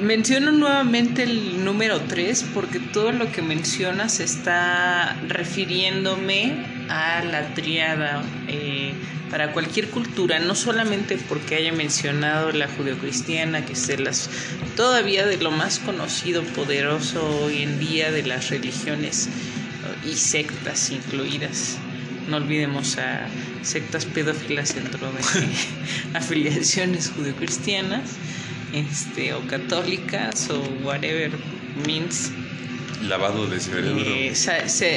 menciono 0.00 0.52
nuevamente 0.52 1.24
el 1.24 1.64
número 1.64 2.00
3 2.00 2.46
porque 2.54 2.80
todo 2.80 3.12
lo 3.12 3.30
que 3.32 3.42
mencionas 3.42 4.20
está 4.20 5.16
refiriéndome 5.28 6.64
a 6.88 7.22
la 7.24 7.54
triada 7.54 8.22
eh, 8.48 8.94
para 9.30 9.52
cualquier 9.52 9.88
cultura, 9.90 10.40
no 10.40 10.54
solamente 10.54 11.16
porque 11.28 11.54
haya 11.54 11.72
mencionado 11.72 12.50
la 12.52 12.66
judeocristiana, 12.66 13.64
que 13.64 13.74
es 13.74 14.00
las, 14.00 14.28
todavía 14.76 15.24
de 15.24 15.36
lo 15.36 15.50
más 15.50 15.78
conocido, 15.78 16.42
poderoso 16.42 17.24
hoy 17.44 17.62
en 17.62 17.78
día 17.78 18.10
de 18.10 18.24
las 18.24 18.50
religiones 18.50 19.28
y 20.04 20.14
sectas 20.14 20.90
incluidas. 20.90 21.78
No 22.28 22.36
olvidemos 22.36 22.98
a 22.98 23.26
sectas 23.62 24.04
pedófilas 24.04 24.74
dentro 24.74 25.10
de 25.12 25.20
afiliaciones 26.14 27.10
judeocristianas 27.10 28.16
este, 28.72 29.34
o 29.34 29.40
católicas 29.46 30.48
o 30.50 30.60
whatever 30.84 31.30
means. 31.86 32.30
Lavado 33.02 33.46
de 33.46 33.58
cerebro. 33.60 34.04
Eh, 34.06 34.34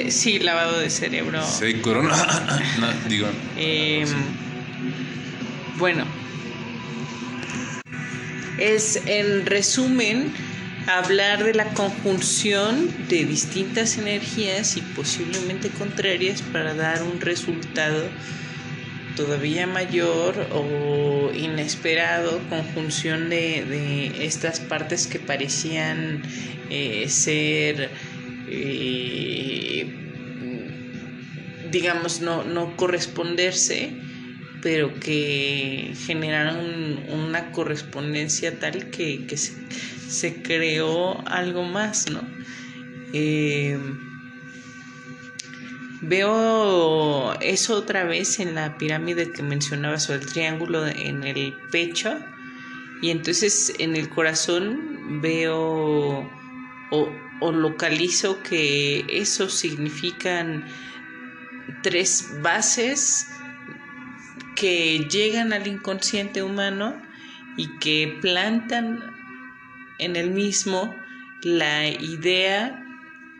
sí, 0.09 0.39
lavado 0.39 0.79
de 0.79 0.89
cerebro. 0.89 1.41
Sí, 1.45 1.75
corona. 1.75 2.15
no, 2.79 3.09
digo. 3.09 3.27
Em, 3.57 4.09
bueno, 5.77 6.05
es 8.59 9.01
en 9.05 9.45
resumen 9.45 10.33
hablar 10.87 11.43
de 11.43 11.53
la 11.53 11.65
conjunción 11.73 12.89
de 13.07 13.25
distintas 13.25 13.97
energías 13.97 14.77
y 14.77 14.81
posiblemente 14.81 15.69
contrarias 15.69 16.41
para 16.41 16.73
dar 16.73 17.03
un 17.03 17.21
resultado 17.21 18.09
todavía 19.15 19.67
mayor 19.67 20.47
o 20.51 21.31
inesperado, 21.33 22.39
conjunción 22.49 23.29
de, 23.29 24.25
estas 24.25 24.59
partes 24.59 25.07
que 25.07 25.19
parecían 25.19 26.23
eh, 26.69 27.07
ser, 27.07 27.91
eh, 28.49 29.87
digamos, 31.71 32.21
no, 32.21 32.43
no 32.43 32.75
corresponderse 32.75 33.91
pero 34.63 34.97
que 34.97 35.93
generaron 36.05 37.03
una 37.09 37.51
correspondencia 37.51 38.59
tal 38.59 38.89
que, 38.89 39.27
que 39.27 39.35
se, 39.35 39.53
se 40.07 40.41
creó 40.41 41.21
algo 41.27 41.63
más, 41.63 42.09
¿no? 42.09 42.21
Eh, 43.11 43.77
veo 46.01 47.33
eso 47.41 47.75
otra 47.75 48.05
vez 48.05 48.39
en 48.39 48.55
la 48.55 48.77
pirámide 48.77 49.31
que 49.33 49.43
mencionaba 49.43 49.99
sobre 49.99 50.19
el 50.19 50.25
triángulo 50.27 50.87
en 50.87 51.23
el 51.23 51.53
pecho 51.69 52.17
y 53.01 53.09
entonces 53.09 53.73
en 53.79 53.97
el 53.97 54.09
corazón 54.09 55.21
veo 55.21 56.29
o, 56.89 57.09
o 57.41 57.51
localizo 57.51 58.41
que 58.43 59.05
eso 59.09 59.49
significan 59.49 60.63
tres 61.81 62.29
bases 62.41 63.27
que 64.55 64.99
llegan 65.09 65.53
al 65.53 65.67
inconsciente 65.67 66.43
humano 66.43 67.01
y 67.57 67.77
que 67.79 68.17
plantan 68.21 68.99
en 69.99 70.15
el 70.15 70.31
mismo 70.31 70.93
la 71.43 71.87
idea 71.87 72.83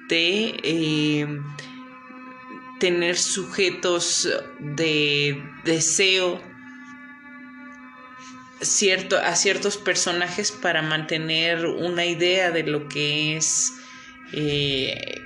de 0.10 0.60
eh, 0.64 1.42
tener 2.80 3.18
sujetos 3.18 4.30
de 4.60 5.42
deseo 5.64 6.42
cierto, 8.62 9.18
a 9.18 9.36
ciertos 9.36 9.78
personajes 9.78 10.52
para 10.52 10.82
mantener 10.82 11.66
una 11.66 12.06
idea 12.06 12.52
de 12.52 12.64
lo 12.64 12.88
que 12.88 13.38
es 13.38 13.74
eh, 14.32 15.22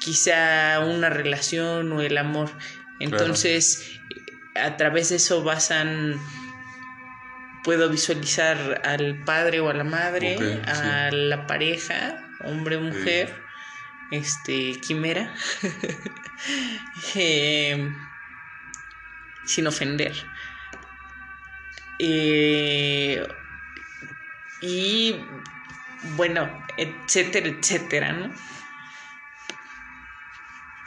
quizá 0.00 0.80
una 0.80 1.10
relación 1.10 1.92
o 1.92 2.00
el 2.00 2.18
amor. 2.18 2.50
Entonces, 3.00 4.00
a 4.54 4.76
través 4.76 5.08
de 5.08 5.16
eso 5.16 5.42
basan 5.42 6.20
puedo 7.64 7.88
visualizar 7.88 8.80
al 8.84 9.22
padre 9.24 9.60
o 9.60 9.70
a 9.70 9.74
la 9.74 9.84
madre, 9.84 10.36
a 10.66 11.10
la 11.10 11.46
pareja, 11.46 12.18
hombre 12.44 12.76
o 12.76 12.80
mujer, 12.80 13.34
este, 14.10 14.80
quimera, 14.80 15.32
em, 17.14 17.96
sin 19.46 19.66
ofender. 19.66 20.12
Eh, 21.98 23.24
y 24.60 25.16
bueno, 26.16 26.66
etcétera, 26.76 27.48
etcétera, 27.48 28.12
¿no? 28.12 28.32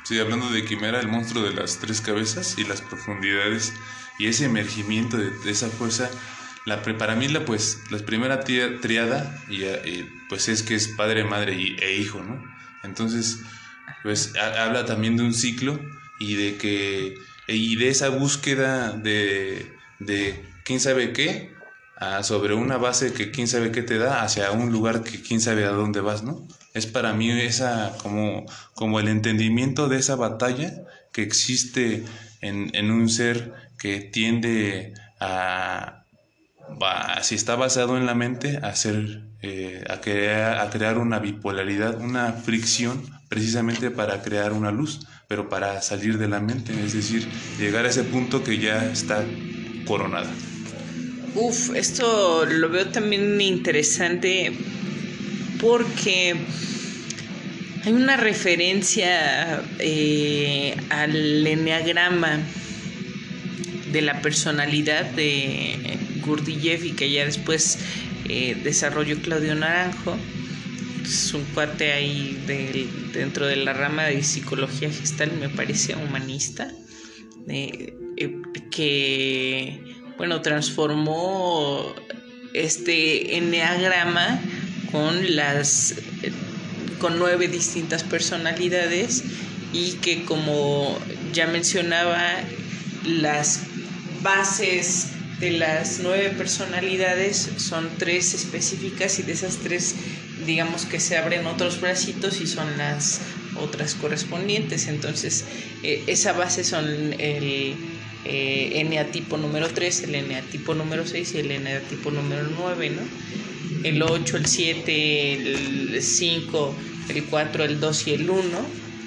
Sí, 0.06 0.20
hablando 0.20 0.50
de 0.50 0.64
Quimera, 0.64 1.00
el 1.00 1.08
monstruo 1.08 1.42
de 1.42 1.52
las 1.52 1.80
tres 1.80 2.00
cabezas 2.00 2.60
y 2.60 2.64
las 2.64 2.80
profundidades 2.80 3.74
y 4.20 4.28
ese 4.28 4.46
emergimiento 4.46 5.18
de, 5.18 5.32
esa 5.50 5.68
fuerza, 5.68 6.12
la, 6.68 6.84
para 6.84 7.16
mí 7.16 7.28
la, 7.28 7.44
pues, 7.44 7.80
la 7.90 7.98
primera 7.98 8.42
triada 8.42 9.44
y, 9.50 9.64
pues 10.30 10.48
es 10.48 10.62
que 10.62 10.76
es 10.76 10.90
padre, 10.90 11.24
madre 11.24 11.54
e 11.54 11.96
hijo, 11.96 12.22
¿no? 12.22 12.40
Entonces, 12.84 13.40
pues 14.04 14.34
habla 14.36 14.86
también 14.86 15.18
de 15.18 15.24
un 15.24 15.34
ciclo 15.34 15.80
y 16.20 16.36
de 16.36 16.58
que 16.58 17.16
y 17.48 17.76
de 17.76 17.90
esa 17.90 18.10
búsqueda 18.10 18.92
de, 18.92 19.74
de 19.98 20.46
quién 20.64 20.80
sabe 20.80 21.14
qué 21.14 21.52
sobre 22.22 22.54
una 22.54 22.78
base 22.78 23.12
que 23.12 23.32
quién 23.32 23.48
sabe 23.48 23.72
qué 23.72 23.82
te 23.82 23.98
da 23.98 24.22
hacia 24.22 24.52
un 24.52 24.72
lugar 24.72 25.04
que 25.04 25.24
quién 25.24 25.42
sabe 25.42 25.66
a 25.66 25.70
dónde 25.70 26.02
vas, 26.02 26.22
¿no? 26.22 26.48
Es 26.76 26.86
para 26.86 27.14
mí 27.14 27.32
esa 27.32 27.94
como, 28.04 28.46
como 28.74 29.00
el 29.00 29.08
entendimiento 29.08 29.88
de 29.88 29.98
esa 29.98 30.16
batalla 30.16 30.84
que 31.12 31.24
existe 31.24 32.04
en, 32.42 32.70
en 32.76 32.92
un 32.92 33.10
ser 33.10 33.54
que 33.80 34.02
tiende 34.02 34.94
a, 35.20 36.04
si 37.22 37.36
está 37.36 37.56
basado 37.56 37.98
en 37.98 38.06
la 38.06 38.14
mente, 38.14 38.60
a, 38.62 38.68
hacer, 38.68 39.22
eh, 39.42 39.84
a, 39.90 40.02
crear, 40.02 40.60
a 40.60 40.70
crear 40.70 40.98
una 40.98 41.20
bipolaridad, 41.20 42.00
una 42.00 42.34
fricción 42.34 43.02
precisamente 43.30 43.90
para 43.90 44.22
crear 44.22 44.54
una 44.54 44.72
luz, 44.72 45.08
pero 45.28 45.50
para 45.50 45.82
salir 45.82 46.18
de 46.18 46.28
la 46.28 46.40
mente, 46.40 46.74
es 46.84 46.94
decir, 46.94 47.28
llegar 47.58 47.86
a 47.86 47.90
ese 47.90 48.04
punto 48.04 48.44
que 48.44 48.60
ya 48.60 48.86
está 48.92 49.24
coronada. 49.88 50.30
Uf, 51.36 51.74
esto 51.76 52.46
lo 52.46 52.70
veo 52.70 52.88
también 52.88 53.40
interesante 53.42 54.54
porque 55.66 56.36
hay 57.84 57.92
una 57.92 58.18
referencia 58.18 59.64
eh, 59.80 60.78
al 60.90 61.48
enneagrama 61.48 62.38
de 63.92 64.02
la 64.04 64.22
personalidad 64.22 65.06
de 65.06 65.98
Gurdjieff 66.24 66.86
y 66.86 66.92
que 66.92 67.10
ya 67.10 67.26
después 67.26 67.80
eh, 68.30 68.56
desarrolló 68.64 69.20
Claudio 69.24 69.56
Naranjo. 69.56 70.16
Es 71.04 71.34
un 71.34 71.44
cuate 71.46 71.94
ahí 71.94 72.40
dentro 73.12 73.48
de 73.48 73.56
la 73.56 73.74
rama 73.74 74.04
de 74.04 74.22
psicología 74.22 74.92
gestal, 74.92 75.32
me 75.40 75.50
parece 75.50 75.96
humanista, 75.96 76.72
eh, 77.48 77.96
que 78.70 79.82
bueno, 80.18 80.42
transformó 80.44 81.96
este 82.54 83.38
enneagrama 83.38 84.40
con 84.96 85.36
las 85.36 85.96
con 87.00 87.20
nueve 87.20 87.50
distintas 87.50 88.04
personalidades 88.04 89.24
y 89.74 89.92
que 89.96 90.24
como 90.24 90.98
ya 91.34 91.48
mencionaba 91.48 92.18
las 93.04 93.60
bases 94.24 95.08
de 95.42 95.52
las 95.52 96.00
nueve 96.02 96.30
personalidades 96.30 97.50
son 97.58 97.90
tres 97.98 98.34
específicas 98.34 99.20
y 99.20 99.24
de 99.24 99.34
esas 99.34 99.58
tres 99.58 99.96
digamos 100.46 100.86
que 100.86 101.02
se 101.02 101.18
abren 101.18 101.46
otros 101.46 101.82
bracitos 101.82 102.40
y 102.40 102.48
son 102.48 102.78
las 102.78 103.20
otras 103.58 103.96
correspondientes 103.96 104.88
entonces 104.88 105.44
eh, 105.84 106.06
esa 106.08 106.32
base 106.32 106.64
son 106.64 106.86
el 107.20 107.76
eh, 108.28 108.80
eneatipo 108.80 109.38
número 109.38 109.70
3, 109.70 110.04
el 110.06 110.16
eneatipo 110.16 110.74
número 110.74 111.06
6 111.06 111.36
y 111.36 111.38
el 111.38 111.52
eneatipo 111.52 112.10
número 112.10 112.48
9, 112.58 112.90
¿no? 112.90 113.02
El 113.84 114.02
8, 114.02 114.38
el 114.38 114.46
7, 114.46 115.34
el 115.34 116.02
5, 116.02 116.76
el 117.10 117.24
4, 117.26 117.64
el 117.64 117.80
2 117.80 118.08
y 118.08 118.14
el 118.14 118.30
1 118.30 118.42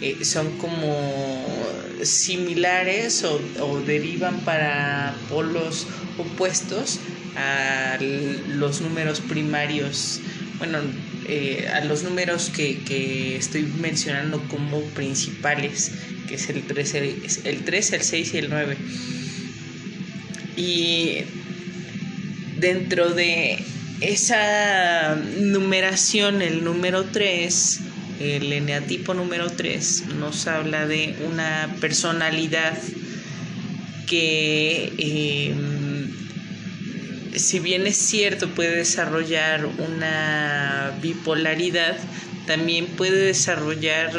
eh, 0.00 0.24
son 0.24 0.56
como 0.58 1.46
similares 2.02 3.24
o, 3.24 3.80
derivan 3.80 4.40
para 4.40 5.16
polos 5.28 5.86
opuestos 6.16 7.00
a 7.36 7.98
los 8.48 8.80
números 8.80 9.20
primarios, 9.20 10.20
bueno, 10.58 10.78
eh, 11.26 11.68
a 11.72 11.84
los 11.84 12.04
números 12.04 12.50
que, 12.54 12.78
que, 12.84 13.36
estoy 13.36 13.62
mencionando 13.80 14.40
como 14.48 14.80
principales, 14.90 15.92
que 16.28 16.36
es 16.36 16.48
el 16.48 16.62
3, 16.62 16.94
el, 17.44 17.64
3, 17.64 17.92
el 17.92 18.02
6 18.02 18.34
y 18.34 18.38
el 18.38 18.50
9. 18.50 18.76
Y 20.56 21.18
dentro 22.58 23.10
de 23.10 23.64
esa 24.00 25.16
numeración, 25.16 26.42
el 26.42 26.62
número 26.62 27.04
3, 27.04 27.80
el 28.20 28.52
eneatipo 28.52 29.14
número 29.14 29.50
3, 29.50 30.04
nos 30.18 30.46
habla 30.46 30.86
de 30.86 31.16
una 31.26 31.74
personalidad 31.80 32.78
que, 34.06 34.92
em, 34.98 36.10
si 37.36 37.58
bien 37.58 37.86
es 37.86 37.96
cierto, 37.96 38.48
puede 38.48 38.76
desarrollar 38.76 39.66
una 39.66 40.96
bipolaridad, 41.02 41.96
también 42.46 42.86
puede 42.86 43.26
desarrollar 43.26 44.10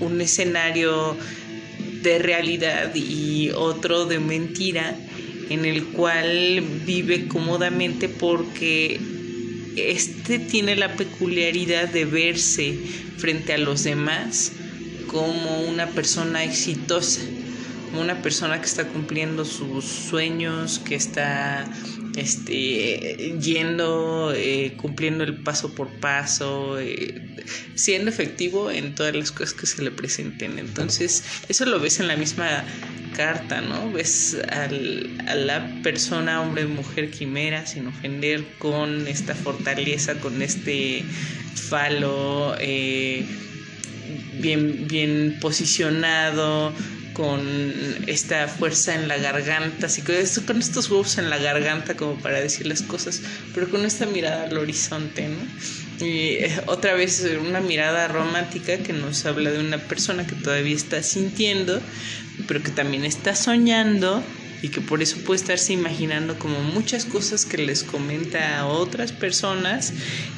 un 0.00 0.20
escenario 0.20 1.16
de 2.02 2.18
realidad 2.18 2.94
y 2.94 3.50
otro 3.50 4.06
de 4.06 4.18
mentira 4.18 4.96
en 5.50 5.64
el 5.64 5.84
cual 5.88 6.62
vive 6.86 7.26
cómodamente 7.28 8.08
porque 8.08 9.00
este 9.76 10.38
tiene 10.38 10.76
la 10.76 10.96
peculiaridad 10.96 11.88
de 11.88 12.04
verse 12.04 12.74
frente 13.18 13.52
a 13.52 13.58
los 13.58 13.84
demás 13.84 14.52
como 15.08 15.62
una 15.62 15.86
persona 15.88 16.44
exitosa, 16.44 17.20
como 17.90 18.02
una 18.02 18.22
persona 18.22 18.60
que 18.60 18.66
está 18.66 18.86
cumpliendo 18.86 19.44
sus 19.44 19.84
sueños, 19.84 20.78
que 20.78 20.94
está 20.94 21.68
este, 22.16 23.36
yendo, 23.40 24.32
eh, 24.34 24.74
cumpliendo 24.76 25.24
el 25.24 25.42
paso 25.42 25.74
por 25.74 25.88
paso, 26.00 26.78
eh, 26.78 27.36
siendo 27.74 28.10
efectivo 28.10 28.70
en 28.70 28.94
todas 28.94 29.14
las 29.16 29.32
cosas 29.32 29.54
que 29.54 29.66
se 29.66 29.82
le 29.82 29.90
presenten. 29.90 30.58
Entonces, 30.58 31.24
eso 31.48 31.66
lo 31.66 31.80
ves 31.80 32.00
en 32.00 32.08
la 32.08 32.16
misma 32.16 32.64
carta, 33.16 33.60
¿no? 33.60 33.90
Ves 33.92 34.36
al, 34.50 35.10
a 35.26 35.34
la 35.34 35.82
persona, 35.82 36.40
hombre, 36.40 36.66
mujer, 36.66 37.10
quimera, 37.10 37.66
sin 37.66 37.88
ofender, 37.88 38.44
con 38.58 39.08
esta 39.08 39.34
fortaleza, 39.34 40.14
con 40.20 40.42
este 40.42 41.04
falo 41.54 42.54
eh, 42.58 43.26
bien, 44.40 44.86
bien 44.88 45.38
posicionado, 45.40 46.72
con 47.20 47.38
esta 48.06 48.48
fuerza 48.48 48.94
en 48.94 49.06
la 49.06 49.18
garganta, 49.18 49.88
así 49.88 50.00
con, 50.00 50.58
estos 50.58 50.90
huevos 50.90 51.18
en 51.18 51.28
la 51.28 51.36
garganta 51.36 51.94
como 51.94 52.14
para 52.14 52.40
decir 52.40 52.66
las 52.66 52.80
cosas, 52.80 53.20
pero 53.52 53.68
con 53.68 53.84
esta 53.84 54.06
mirada 54.06 54.44
al 54.44 54.56
horizonte, 54.56 55.28
¿no? 55.28 56.06
Y 56.06 56.38
eh, 56.38 56.62
otra 56.64 56.94
vez 56.94 57.22
una 57.46 57.60
mirada 57.60 58.08
romántica 58.08 58.78
que 58.78 58.94
nos 58.94 59.26
habla 59.26 59.50
de 59.50 59.60
una 59.60 59.76
persona 59.76 60.26
que 60.26 60.34
todavía 60.34 60.74
está 60.74 61.02
sintiendo, 61.02 61.78
pero 62.48 62.62
que 62.62 62.70
también 62.70 63.04
está 63.04 63.34
soñando 63.34 64.24
y 64.62 64.68
que 64.68 64.80
por 64.80 65.02
eso 65.02 65.16
puede 65.18 65.40
estarse 65.40 65.72
imaginando 65.72 66.38
como 66.38 66.60
muchas 66.60 67.04
cosas 67.04 67.44
que 67.44 67.58
les 67.58 67.82
comenta 67.82 68.58
a 68.58 68.66
otras 68.66 69.12
personas 69.12 69.92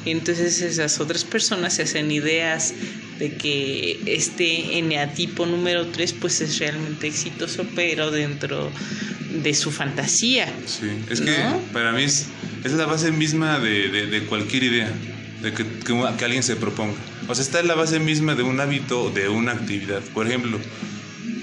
y 0.05 0.11
entonces 0.11 0.61
esas 0.61 0.99
otras 0.99 1.23
personas 1.23 1.75
se 1.75 1.83
hacen 1.83 2.11
ideas 2.11 2.73
de 3.19 3.35
que 3.35 3.99
este 4.05 4.77
eneatipo 4.77 5.45
número 5.45 5.87
3 5.87 6.13
pues 6.13 6.41
es 6.41 6.59
realmente 6.59 7.07
exitoso 7.07 7.65
pero 7.75 8.11
dentro 8.11 8.71
de 9.41 9.53
su 9.53 9.71
fantasía. 9.71 10.51
Sí, 10.65 10.87
es 11.09 11.21
que 11.21 11.35
para 11.71 11.91
mí 11.91 12.03
es, 12.03 12.27
es, 12.63 12.73
la 12.73 12.85
base 12.85 13.11
misma 13.11 13.59
de, 13.59 13.89
de, 13.89 14.25
cualquier 14.25 14.63
idea, 14.63 14.91
de 15.41 15.51
que, 15.53 15.65
que, 15.65 16.25
alguien 16.25 16.43
se 16.43 16.55
proponga. 16.55 16.93
O 17.27 17.33
sea, 17.33 17.43
está 17.43 17.59
en 17.59 17.67
la 17.67 17.75
base 17.75 17.99
misma 17.99 18.35
de 18.35 18.43
un 18.43 18.59
hábito, 18.59 19.09
de 19.09 19.29
una 19.29 19.53
actividad. 19.53 20.01
Por 20.13 20.27
ejemplo, 20.27 20.59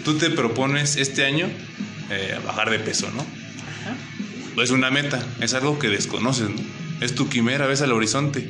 tú 0.05 0.19
te 0.19 0.31
propones 0.31 0.97
este 0.97 1.25
año 1.25 1.49
eh, 2.11 2.39
bajar 2.45 2.71
de 2.71 2.79
peso, 2.79 3.11
¿no? 3.11 3.21
Ajá. 3.21 3.97
Es 4.63 4.71
una 4.71 4.91
meta, 4.91 5.25
es 5.41 5.55
algo 5.55 5.79
que 5.79 5.89
desconoces, 5.89 6.51
¿no? 6.51 6.57
Es 7.01 7.15
tu 7.15 7.29
quimera, 7.29 7.67
ves 7.67 7.81
al 7.83 7.93
horizonte, 7.93 8.47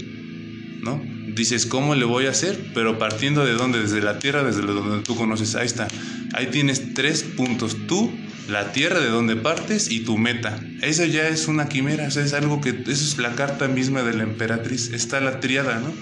¿no? 0.81 1.01
Dices, 1.29 1.67
¿cómo 1.67 1.95
le 1.95 2.05
voy 2.05 2.27
a 2.27 2.31
hacer? 2.31 2.59
Pero 2.75 2.99
partiendo 2.99 3.45
de 3.45 3.53
dónde, 3.53 3.81
desde 3.81 4.01
la 4.01 4.19
tierra, 4.19 4.43
desde 4.43 4.63
donde 4.63 5.05
tú 5.05 5.15
conoces, 5.15 5.55
ahí 5.55 5.67
está. 5.67 5.87
Ahí 6.33 6.47
tienes 6.47 6.95
tres 6.95 7.23
puntos, 7.23 7.77
tú, 7.87 8.13
la 8.49 8.73
tierra 8.73 8.99
de 8.99 9.09
donde 9.09 9.37
partes 9.37 9.91
y 9.91 10.01
tu 10.01 10.19
meta. 10.19 10.59
Eso 10.83 11.05
ya 11.05 11.29
es 11.29 11.47
una 11.47 11.69
quimera, 11.69 12.07
eso 12.07 12.21
es 12.21 12.33
algo 12.33 12.61
que, 12.61 12.71
eso 12.71 12.89
es 12.89 13.19
la 13.19 13.37
carta 13.37 13.69
misma 13.69 14.03
de 14.03 14.15
la 14.15 14.25
emperatriz, 14.25 14.93
está 14.93 15.21
la 15.21 15.39
triada, 15.39 15.79
¿no? 15.79 15.93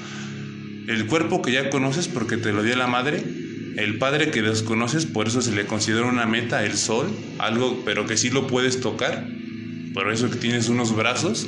El 0.91 1.07
cuerpo 1.07 1.43
que 1.43 1.53
ya 1.53 1.69
conoces 1.69 2.09
porque 2.09 2.39
te 2.39 2.53
lo 2.53 2.63
dio 2.63 2.75
la 2.77 2.87
madre, 2.87 3.23
el 3.79 3.97
Padre 3.99 4.33
que 4.33 4.43
desconoces, 4.43 5.07
por 5.07 5.29
eso 5.29 5.41
se 5.41 5.53
le 5.53 5.65
considera 5.67 6.05
una 6.05 6.27
meta, 6.27 6.65
el 6.65 6.77
sol, 6.77 7.09
algo, 7.39 7.83
pero 7.85 8.07
que 8.07 8.17
sí 8.17 8.29
lo 8.29 8.49
puedes 8.49 8.81
tocar, 8.81 9.27
Por 9.95 10.13
eso 10.13 10.31
que 10.31 10.37
tienes 10.37 10.69
unos 10.69 10.95
brazos 10.95 11.47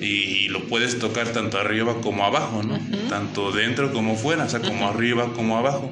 y, 0.00 0.48
lo 0.48 0.66
puedes 0.68 0.98
tocar 0.98 1.32
tanto 1.32 1.58
arriba 1.58 2.00
como 2.02 2.24
abajo, 2.24 2.62
¿no? 2.62 2.78
Tanto 3.08 3.50
dentro 3.50 3.92
como 3.92 4.14
fuera, 4.14 4.44
o 4.44 4.48
sea, 4.48 4.60
como 4.60 4.86
arriba 4.86 5.32
como 5.32 5.56
abajo. 5.56 5.90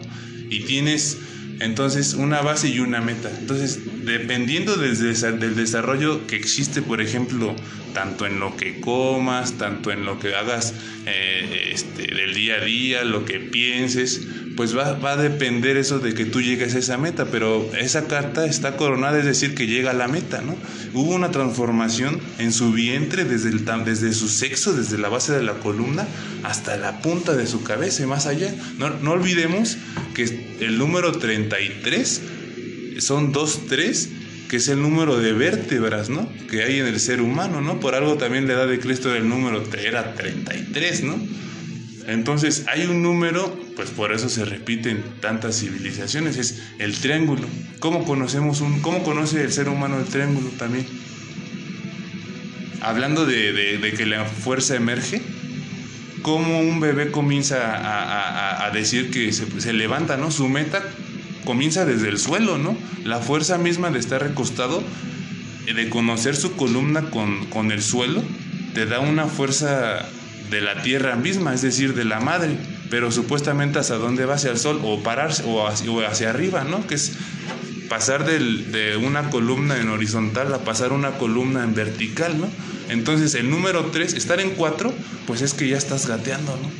Y 0.50 0.60
tienes 0.60 1.18
entonces, 1.62 2.14
una 2.14 2.40
base 2.42 2.68
y 2.68 2.80
una 2.80 3.00
meta. 3.00 3.30
Entonces, 3.38 3.80
dependiendo 4.04 4.76
del, 4.76 4.98
del 4.98 5.56
desarrollo 5.56 6.26
que 6.26 6.36
existe, 6.36 6.82
por 6.82 7.00
ejemplo, 7.00 7.54
tanto 7.92 8.26
en 8.26 8.40
lo 8.40 8.56
que 8.56 8.80
comas, 8.80 9.52
tanto 9.52 9.90
en 9.92 10.04
lo 10.04 10.18
que 10.18 10.34
hagas 10.34 10.74
eh, 11.06 11.70
este, 11.72 12.14
del 12.14 12.34
día 12.34 12.56
a 12.56 12.64
día, 12.64 13.04
lo 13.04 13.24
que 13.24 13.38
pienses, 13.38 14.26
pues 14.56 14.76
va, 14.76 14.94
va, 14.94 15.12
a 15.12 15.16
depender 15.16 15.76
eso 15.76 15.98
de 15.98 16.14
que 16.14 16.24
tú 16.24 16.40
llegues 16.40 16.74
a 16.74 16.78
esa 16.78 16.98
meta, 16.98 17.26
pero 17.26 17.70
esa 17.78 18.06
carta 18.06 18.46
está 18.46 18.76
coronada, 18.76 19.18
es 19.18 19.24
decir, 19.24 19.54
que 19.54 19.66
llega 19.66 19.90
a 19.90 19.94
la 19.94 20.08
meta, 20.08 20.42
¿no? 20.42 20.56
Hubo 20.94 21.14
una 21.14 21.30
transformación 21.30 22.20
en 22.38 22.52
su 22.52 22.72
vientre 22.72 23.24
desde, 23.24 23.50
el, 23.50 23.64
desde 23.84 24.12
su 24.12 24.28
sexo, 24.28 24.72
desde 24.74 24.98
la 24.98 25.08
base 25.08 25.32
de 25.32 25.42
la 25.42 25.54
columna 25.54 26.06
hasta 26.42 26.76
la 26.76 27.00
punta 27.00 27.34
de 27.34 27.46
su 27.46 27.62
cabeza 27.62 28.02
y 28.02 28.06
más 28.06 28.26
allá. 28.26 28.54
No, 28.78 28.90
no 28.90 29.12
olvidemos 29.12 29.78
que 30.14 30.56
el 30.60 30.78
número 30.78 31.12
33 31.12 32.22
son 32.98 33.32
dos 33.32 33.66
tres 33.68 34.10
que 34.52 34.58
es 34.58 34.68
el 34.68 34.82
número 34.82 35.18
de 35.18 35.32
vértebras, 35.32 36.10
¿no? 36.10 36.30
Que 36.50 36.62
hay 36.62 36.80
en 36.80 36.86
el 36.86 37.00
ser 37.00 37.22
humano, 37.22 37.62
¿no? 37.62 37.80
Por 37.80 37.94
algo 37.94 38.18
también 38.18 38.46
la 38.46 38.52
edad 38.52 38.68
de 38.68 38.78
Cristo 38.78 39.08
del 39.08 39.26
número 39.26 39.64
era 39.78 40.14
33, 40.14 41.04
¿no? 41.04 41.18
Entonces 42.06 42.66
hay 42.68 42.84
un 42.84 43.02
número, 43.02 43.58
pues 43.76 43.88
por 43.88 44.12
eso 44.12 44.28
se 44.28 44.44
repiten 44.44 45.02
tantas 45.20 45.58
civilizaciones, 45.58 46.36
es 46.36 46.62
el 46.78 46.94
triángulo. 46.98 47.48
¿Cómo 47.78 48.04
conocemos 48.04 48.60
un, 48.60 48.80
cómo 48.80 49.02
conoce 49.02 49.42
el 49.42 49.52
ser 49.52 49.70
humano 49.70 49.98
el 49.98 50.04
triángulo 50.04 50.50
también? 50.58 50.86
Hablando 52.82 53.24
de, 53.24 53.94
que 53.96 54.04
la 54.04 54.26
fuerza 54.26 54.76
emerge, 54.76 55.22
cómo 56.22 56.60
un 56.60 56.80
bebé 56.80 57.10
comienza 57.10 58.64
a, 58.64 58.70
decir 58.70 59.10
que 59.10 59.32
se, 59.32 59.72
levanta, 59.72 60.16
¿no? 60.16 60.30
Su 60.30 60.48
meta 60.48 60.82
comienza 61.44 61.84
desde 61.84 62.08
el 62.08 62.18
suelo, 62.18 62.56
¿no? 62.56 62.76
La 63.04 63.18
fuerza 63.18 63.58
misma 63.58 63.90
de 63.90 63.98
estar 63.98 64.22
recostado, 64.22 64.82
de 65.66 65.88
conocer 65.90 66.36
su 66.36 66.56
columna 66.56 67.10
con, 67.10 67.46
con 67.46 67.70
el 67.70 67.82
suelo, 67.82 68.22
te 68.74 68.86
da 68.86 69.00
una 69.00 69.26
fuerza 69.26 70.08
de 70.50 70.60
la 70.60 70.82
tierra 70.82 71.16
misma, 71.16 71.54
es 71.54 71.62
decir, 71.62 71.94
de 71.94 72.04
la 72.04 72.20
madre, 72.20 72.56
pero 72.90 73.10
supuestamente 73.10 73.78
hacia 73.78 73.96
dónde 73.96 74.26
va, 74.26 74.34
hacia 74.34 74.50
el 74.50 74.58
sol, 74.58 74.80
o 74.84 75.02
pararse, 75.02 75.42
o 75.46 75.66
hacia, 75.66 76.30
arriba, 76.30 76.64
¿no? 76.64 76.86
Que 76.86 76.94
es 76.94 77.12
pasar 77.88 78.24
de 78.24 78.96
una 78.96 79.30
columna 79.30 79.78
en 79.78 79.88
horizontal 79.88 80.52
a 80.54 80.64
pasar 80.64 80.92
una 80.92 81.18
columna 81.18 81.64
en 81.64 81.74
vertical, 81.74 82.38
¿no? 82.38 82.48
Entonces 82.88 83.34
el 83.34 83.48
número 83.50 83.86
3, 83.86 84.14
estar 84.14 84.40
en 84.40 84.50
4, 84.50 84.92
pues 85.26 85.42
es 85.42 85.54
que 85.54 85.68
ya 85.68 85.78
estás 85.78 86.06
gateando, 86.06 86.52
¿no? 86.60 86.70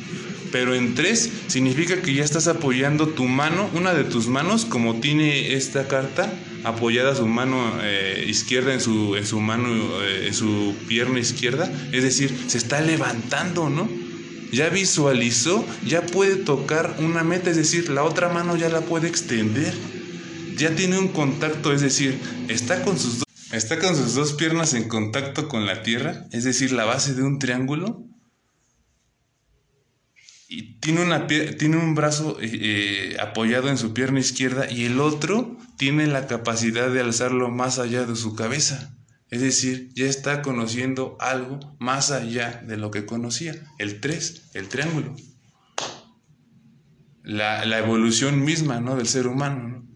Pero 0.51 0.75
en 0.75 0.93
3 0.93 1.31
significa 1.47 2.01
que 2.03 2.13
ya 2.13 2.23
estás 2.23 2.47
apoyando 2.47 3.07
tu 3.07 3.25
mano, 3.25 3.67
una 3.73 3.95
de 3.95 4.03
tus 4.03 4.27
manos, 4.27 4.65
como 4.65 4.99
tiene 4.99 5.53
esta 5.53 5.87
carta, 5.87 6.31
apoyada 6.63 7.15
su 7.15 7.25
mano 7.25 7.57
eh, 7.81 8.25
izquierda 8.27 8.73
en 8.73 8.79
su, 8.79 9.15
en 9.15 9.25
su 9.25 9.39
mano, 9.39 9.69
eh, 10.03 10.27
en 10.27 10.33
su 10.35 10.75
pierna 10.87 11.19
izquierda, 11.19 11.71
es 11.91 12.03
decir, 12.03 12.31
se 12.47 12.59
está 12.59 12.81
levantando, 12.81 13.71
¿no? 13.71 13.89
Ya 14.51 14.69
visualizó, 14.69 15.65
ya 15.83 16.05
puede 16.05 16.35
tocar 16.35 16.97
una 16.99 17.23
meta, 17.23 17.49
es 17.49 17.57
decir, 17.57 17.89
la 17.89 18.03
otra 18.03 18.29
mano 18.29 18.55
ya 18.55 18.69
la 18.69 18.81
puede 18.81 19.07
extender, 19.07 19.73
ya 20.55 20.75
tiene 20.75 20.97
un 20.97 21.09
contacto, 21.09 21.73
es 21.73 21.81
decir, 21.81 22.19
está 22.47 22.83
con 22.83 22.97
sus, 22.97 23.23
está 23.51 23.79
con 23.79 23.95
sus 23.95 24.15
dos 24.15 24.33
piernas 24.33 24.73
en 24.73 24.87
contacto 24.87 25.47
con 25.47 25.65
la 25.65 25.83
tierra, 25.83 26.25
es 26.31 26.43
decir, 26.43 26.71
la 26.71 26.85
base 26.85 27.13
de 27.13 27.23
un 27.23 27.39
triángulo, 27.39 28.05
y 30.55 30.79
tiene, 30.79 31.01
una, 31.01 31.25
tiene 31.25 31.77
un 31.77 31.95
brazo 31.95 32.37
eh, 32.39 32.49
eh, 32.51 33.17
apoyado 33.19 33.69
en 33.69 33.77
su 33.77 33.93
pierna 33.93 34.19
izquierda 34.19 34.69
y 34.69 34.85
el 34.85 34.99
otro 34.99 35.57
tiene 35.77 36.05
la 36.05 36.27
capacidad 36.27 36.91
de 36.91 37.01
alzarlo 37.01 37.49
más 37.49 37.79
allá 37.79 38.05
de 38.05 38.15
su 38.15 38.35
cabeza. 38.35 38.95
Es 39.31 39.41
decir, 39.41 39.89
ya 39.95 40.05
está 40.05 40.43
conociendo 40.43 41.17
algo 41.19 41.59
más 41.79 42.11
allá 42.11 42.61
de 42.67 42.77
lo 42.77 42.91
que 42.91 43.07
conocía. 43.07 43.55
El 43.79 43.99
3, 43.99 44.51
el 44.53 44.67
triángulo. 44.69 45.15
La, 47.23 47.79
evolución 47.79 48.45
misma 48.45 48.79
¿no? 48.79 48.95
del 48.95 49.07
ser 49.07 49.25
humano. 49.25 49.87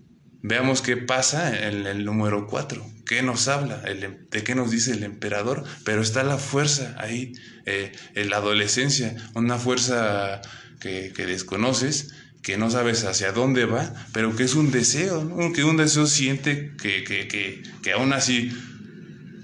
Veamos 0.42 0.82
qué 0.82 0.98
pasa 0.98 1.68
en 1.68 1.88
el 1.88 2.06
número 2.06 2.48
4. 2.48 2.86
¿Qué 3.06 3.22
nos 3.22 3.48
habla? 3.48 3.82
Em, 3.86 4.18
¿De 4.30 4.44
qué 4.44 4.54
nos 4.54 4.72
dice 4.72 4.92
el 4.92 5.04
emperador? 5.04 5.64
Pero 5.84 6.02
está 6.02 6.24
la 6.24 6.38
fuerza 6.38 6.96
ahí, 7.00 7.34
eh, 7.66 7.92
en 8.16 8.30
la 8.30 8.38
adolescencia, 8.38 9.16
una 9.34 9.58
fuerza 9.58 10.42
que, 10.80 11.12
desconoces, 11.16 12.14
que 12.42 12.58
no 12.58 12.70
sabes 12.70 13.04
hacia 13.04 13.32
dónde 13.32 13.66
va, 13.66 13.94
pero 14.14 14.36
que 14.36 14.44
es 14.44 14.56
un 14.56 14.72
deseo, 14.72 15.52
que 15.54 15.64
un 15.64 15.78
deseo 15.78 16.06
siente 16.06 16.74
que, 16.82 17.04
que, 17.04 17.28
que, 17.28 17.64
que 17.82 17.92
aún 17.92 18.14
así 18.14 18.52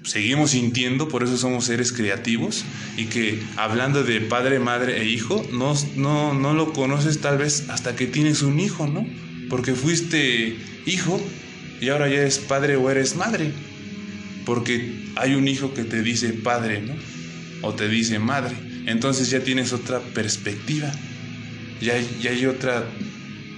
seguimos 0.04 0.52
sintiendo, 0.52 1.08
por 1.08 1.24
eso 1.24 1.38
somos 1.38 1.66
seres 1.66 1.92
creativos, 1.92 2.64
y 2.98 3.06
que 3.06 3.42
hablando 3.58 4.04
de 4.04 4.22
padre, 4.22 4.60
madre 4.60 5.02
e 5.02 5.06
hijo, 5.06 5.46
no, 5.52 5.74
no, 5.96 6.34
no 6.34 6.54
lo 6.54 6.74
conoces 6.74 7.20
tal 7.22 7.38
vez 7.38 7.70
hasta 7.70 7.96
que 7.96 8.08
tienes 8.08 8.42
un 8.42 8.60
hijo, 8.60 8.88
¿no? 8.88 9.06
Porque 9.54 9.76
fuiste 9.76 10.58
hijo 10.88 11.24
y 11.80 11.90
ahora 11.90 12.10
ya 12.10 12.22
eres 12.22 12.40
padre 12.40 12.76
o 12.76 12.90
eres 12.90 13.16
madre. 13.16 13.52
Porque 14.48 15.12
hay 15.16 15.36
un 15.36 15.48
hijo 15.48 15.76
que 15.76 15.84
te 15.84 16.02
dice 16.02 16.34
padre, 16.34 16.82
¿no? 16.82 16.96
O 17.62 17.76
te 17.76 17.88
dice 17.88 18.18
madre. 18.18 18.56
Entonces 18.88 19.30
ya 19.30 19.42
tienes 19.42 19.72
otra 19.72 20.00
perspectiva. 20.00 20.92
Ya, 21.82 21.94
ya 22.20 22.32
hay 22.32 22.48
otra, 22.48 22.84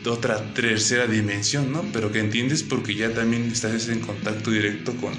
otra 0.05 0.53
tercera 0.53 1.07
dimensión, 1.07 1.71
¿no? 1.71 1.85
Pero 1.93 2.11
que 2.11 2.19
entiendes 2.19 2.61
porque 2.61 2.93
ya 2.93 3.13
también 3.13 3.43
estás 3.49 3.87
en 3.87 4.01
contacto 4.01 4.51
directo 4.51 4.93
con, 4.97 5.13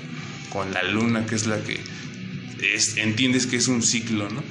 con 0.51 0.75
la 0.75 0.83
luna, 0.83 1.25
que 1.25 1.37
es 1.37 1.47
la 1.47 1.59
que 1.63 1.81
es, 2.75 2.99
entiendes 2.99 3.47
que 3.47 3.57
es 3.57 3.69
un 3.69 3.83
ciclo, 3.83 4.29
¿no? 4.29 4.43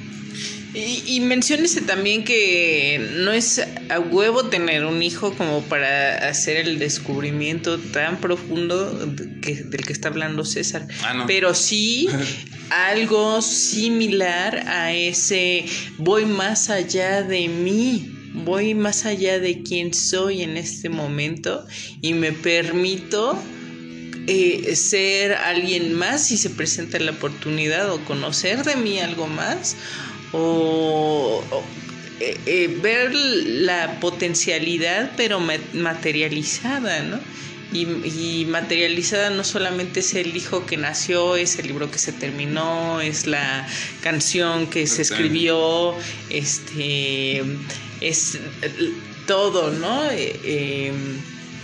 Y, 0.76 1.04
y 1.06 1.82
también 1.88 2.26
que 2.26 3.10
no 3.14 3.32
es 3.32 3.60
a 3.90 4.00
huevo 4.00 4.46
tener 4.46 4.86
un 4.86 5.02
hijo 5.02 5.34
como 5.34 5.62
para 5.64 6.28
hacer 6.28 6.58
el 6.58 6.80
descubrimiento 6.80 7.80
tan 7.80 8.20
profundo 8.20 8.92
del 8.92 9.42
que 9.42 9.94
está 9.94 10.10
hablando 10.10 10.44
César. 10.44 10.88
Ah, 11.04 11.24
Pero 11.28 11.54
sí 11.54 12.10
algo 12.70 13.42
similar 13.42 14.68
a 14.68 14.92
ese 14.92 15.66
voy 15.98 16.26
más 16.26 16.70
allá 16.70 17.24
de 17.24 17.48
mí 17.48 18.12
voy 18.44 18.76
más 18.76 19.06
allá 19.06 19.40
de 19.40 19.64
quién 19.64 19.94
soy 19.94 20.42
en 20.42 20.58
este 20.58 20.90
momento 20.90 21.66
y 22.02 22.14
me 22.14 22.34
permito 22.34 23.40
eh, 24.28 24.76
ser 24.76 25.34
alguien 25.34 25.94
más 25.94 26.28
si 26.28 26.38
se 26.38 26.50
presenta 26.50 27.00
la 27.00 27.12
oportunidad 27.12 27.92
o 27.94 28.04
conocer 28.06 28.64
de 28.64 28.76
mí 28.76 29.00
algo 29.00 29.28
más 29.28 29.76
o, 30.36 31.42
eh, 32.20 32.38
eh, 32.46 32.80
ver 32.82 33.14
la 33.14 34.00
potencialidad 34.00 35.12
pero 35.16 35.40
materializada, 35.40 37.04
¿no? 37.04 37.20
Y, 37.74 38.46
materializada 38.46 39.32
no 39.32 39.44
solamente 39.44 40.00
es 40.00 40.14
el 40.14 40.38
hijo 40.38 40.66
que 40.66 40.78
nació, 40.78 41.36
es 41.36 41.60
el 41.60 41.68
libro 41.68 41.92
que 41.92 41.98
se 41.98 42.14
terminó, 42.14 43.02
es 43.02 43.28
la 43.28 43.68
canción 44.02 44.68
que 44.68 44.88
se 44.88 45.02
escribió, 45.02 45.94
este, 46.30 47.44
es 48.00 48.40
todo, 49.28 49.72
¿no? 49.72 50.04
Eh, 50.12 50.94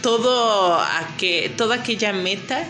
todo 0.01 0.81
toda 1.55 1.75
aquella 1.75 2.11
meta 2.11 2.67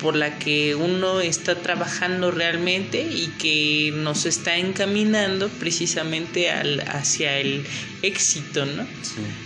por 0.00 0.16
la 0.16 0.38
que 0.38 0.74
uno 0.74 1.20
está 1.20 1.54
trabajando 1.56 2.30
realmente 2.30 3.00
y 3.00 3.28
que 3.38 3.92
nos 3.94 4.26
está 4.26 4.56
encaminando 4.56 5.48
precisamente 5.48 6.50
al, 6.50 6.80
hacia 6.80 7.38
el 7.38 7.64
éxito, 8.02 8.66
¿no? 8.66 8.86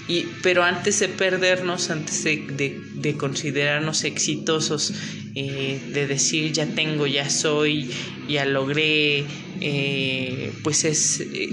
Y, 0.09 0.27
pero 0.43 0.63
antes 0.63 1.01
de 1.01 1.09
perdernos, 1.09 1.91
antes 1.91 2.25
de, 2.25 3.15
considerarnos 3.19 4.05
exitosos, 4.05 4.95
eh, 5.35 5.81
de 5.93 6.07
decir 6.07 6.53
ya 6.53 6.67
tengo, 6.67 7.07
ya 7.07 7.29
soy, 7.29 7.91
ya 8.29 8.45
logré, 8.45 9.25
eh, 9.61 10.53
pues 10.63 10.85
es 10.85 11.21
eh, 11.21 11.51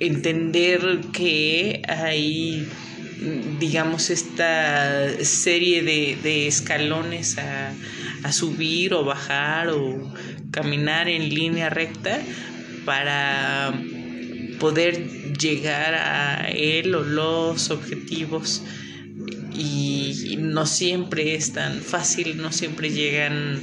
entender 0.00 1.00
que 1.12 1.82
hay 1.88 2.68
digamos, 3.58 4.10
esta 4.10 5.24
serie 5.24 5.82
de, 5.82 6.46
escalones 6.46 7.38
a, 7.38 7.72
subir 8.32 8.94
o 8.94 9.04
bajar 9.04 9.68
o 9.68 10.12
caminar 10.50 11.08
en 11.08 11.28
línea 11.28 11.68
recta 11.68 12.22
para 12.86 13.74
poder 14.58 15.36
llegar 15.36 15.94
a 15.94 16.48
él 16.48 16.94
o 16.94 17.02
los 17.02 17.70
objetivos. 17.70 18.62
Y 19.56 20.36
no 20.38 20.66
siempre 20.66 21.34
es 21.34 21.52
tan 21.52 21.80
fácil, 21.80 22.38
no 22.38 22.50
siempre 22.50 22.90
llegan 22.90 23.60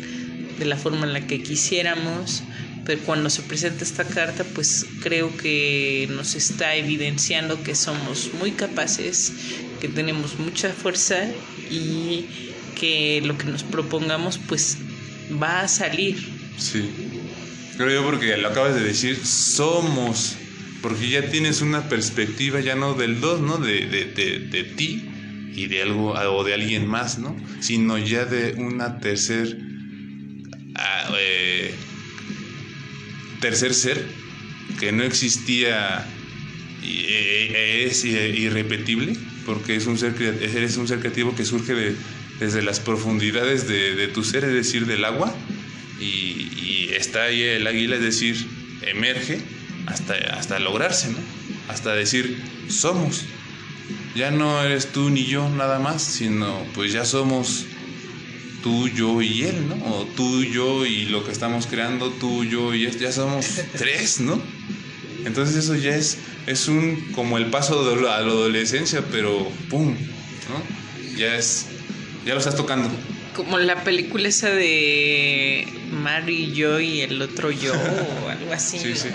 de 0.58 0.66
la 0.66 0.78
forma 0.78 1.08
en 1.08 1.14
la 1.14 1.28
que 1.28 1.42
quisiéramos, 1.42 2.44
pero 2.86 3.02
cuando 3.04 3.30
se 3.30 3.42
presenta 3.44 3.84
esta 3.84 4.04
carta, 4.04 4.44
pues 4.44 4.86
creo 5.02 5.36
que 5.38 6.08
nos 6.12 6.36
está 6.36 6.76
evidenciando 6.76 7.62
que 7.64 7.76
somos 7.76 8.32
muy 8.40 8.52
capaces, 8.52 9.34
que 9.80 9.88
tenemos 9.88 10.40
mucha 10.40 10.72
fuerza 10.72 11.26
y 11.70 12.26
que 12.80 13.22
lo 13.24 13.38
que 13.38 13.46
nos 13.46 13.64
propongamos 13.64 14.40
pues 14.40 14.78
va 15.42 15.62
a 15.62 15.68
salir. 15.68 16.18
Sí. 16.58 16.90
Creo 17.78 18.02
yo 18.02 18.04
porque 18.04 18.36
lo 18.38 18.50
acabas 18.50 18.76
de 18.76 18.82
decir, 18.82 19.26
somos, 19.26 20.36
porque 20.82 21.10
ya 21.10 21.30
tienes 21.30 21.62
una 21.62 21.88
perspectiva 21.88 22.60
ya 22.60 22.76
no 22.76 22.94
del 22.94 23.22
dos, 23.22 23.42
¿no? 23.42 23.58
De, 23.58 23.86
de, 23.86 24.06
de, 24.06 24.40
de 24.40 24.64
ti 24.64 25.08
y 25.56 25.68
de 25.68 25.84
algo 25.84 26.14
o 26.14 26.44
de 26.44 26.54
alguien 26.54 26.88
más, 26.88 27.20
¿no? 27.20 27.36
Sino 27.60 27.98
ya 27.98 28.26
de 28.26 28.54
una 28.54 29.00
tercer 29.00 29.58
ah, 30.76 31.14
eh, 31.20 31.74
tercer 33.42 33.74
ser 33.74 34.08
que 34.80 34.94
no 34.94 35.04
existía 35.04 36.08
y 36.82 37.06
eh, 37.10 37.86
es 37.86 38.06
irrepetible 38.06 39.14
porque 39.46 39.76
es 39.76 39.88
un 39.88 39.98
ser 39.98 40.14
un 40.78 40.88
ser 40.88 41.00
creativo 41.00 41.36
que 41.36 41.44
surge 41.44 41.74
de, 41.74 41.96
desde 42.40 42.62
las 42.62 42.80
profundidades 42.80 43.68
de, 43.68 43.96
de, 43.96 44.08
tu 44.08 44.24
ser, 44.24 44.46
es 44.46 44.54
decir, 44.54 44.86
del 44.86 45.04
agua 45.04 45.36
y, 46.00 46.04
y, 46.06 46.90
está 46.96 47.24
ahí 47.24 47.42
el 47.42 47.68
águila, 47.68 47.98
es 47.98 48.02
decir, 48.02 48.48
emerge 48.82 49.40
hasta, 49.88 50.16
hasta 50.38 50.60
lograrse, 50.60 51.10
¿no? 51.10 51.18
Hasta 51.68 51.94
decir, 51.94 52.42
somos. 52.68 53.26
Ya 54.16 54.32
no 54.32 54.62
eres 54.62 54.92
tú 54.92 55.10
ni 55.10 55.26
yo 55.26 55.50
nada 55.50 55.80
más, 55.80 56.04
sino 56.04 56.66
pues 56.74 56.92
ya 56.92 57.06
somos 57.06 57.66
tú, 58.62 58.88
yo 58.88 59.22
y 59.22 59.44
él, 59.44 59.68
¿no? 59.68 59.76
O 59.86 60.06
tú, 60.06 60.44
yo 60.44 60.86
y 60.86 61.06
lo 61.06 61.24
que 61.24 61.32
estamos 61.32 61.68
creando, 61.68 62.10
tú, 62.12 62.44
yo 62.44 62.74
y 62.74 62.86
él, 62.86 63.00
ya 63.00 63.12
somos 63.12 63.46
tres, 63.78 64.20
¿no? 64.20 64.42
Entonces 65.26 65.56
eso 65.56 65.76
ya 65.76 65.96
es, 65.96 66.18
es 66.48 66.68
un, 66.68 67.12
como 67.14 67.38
el 67.38 67.48
paso 67.48 67.84
de 67.84 68.02
la, 68.02 68.18
a 68.18 68.22
la 68.22 68.28
adolescencia, 68.28 69.04
pero 69.12 69.48
¡pum! 69.70 69.96
¿no? 70.50 71.18
Ya 71.18 71.36
es, 71.36 71.68
ya 72.26 72.34
lo 72.34 72.40
estás 72.40 72.56
tocando. 72.56 72.90
Como 73.36 73.60
la 73.60 73.84
película 73.84 74.28
esa 74.28 74.50
de 74.50 75.68
Mary 75.92 76.46
y 76.46 76.54
yo 76.54 76.80
y 76.80 77.02
el 77.02 77.22
otro 77.22 77.52
yo, 77.52 77.74
o 77.74 78.30
algo 78.30 78.54
así. 78.54 78.80
Sí, 78.80 78.90
¿no? 78.90 78.96
sí. 78.96 79.10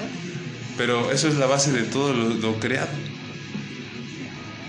Pero 0.77 1.11
eso 1.11 1.29
es 1.29 1.37
la 1.37 1.47
base 1.47 1.73
de 1.73 1.83
todo 1.83 2.13
lo, 2.13 2.29
lo 2.29 2.61
creado. 2.61 2.89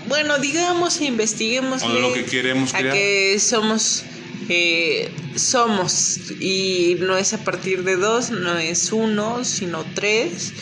Bueno, 0.08 0.38
digamos, 0.38 1.00
investiguemos. 1.02 1.82
O 1.82 1.88
lo 1.88 2.14
que 2.14 2.24
queremos 2.24 2.74
a 2.74 2.78
crear. 2.78 2.94
que 2.94 3.38
somos 3.38 4.04
eh, 4.48 5.10
somos 5.36 6.18
y 6.40 6.96
no 7.00 7.16
es 7.16 7.32
a 7.34 7.44
partir 7.44 7.84
de 7.84 7.96
dos, 7.96 8.30
no 8.30 8.58
es 8.58 8.92
uno, 8.92 9.44
sino 9.44 9.84
tres 9.94 10.52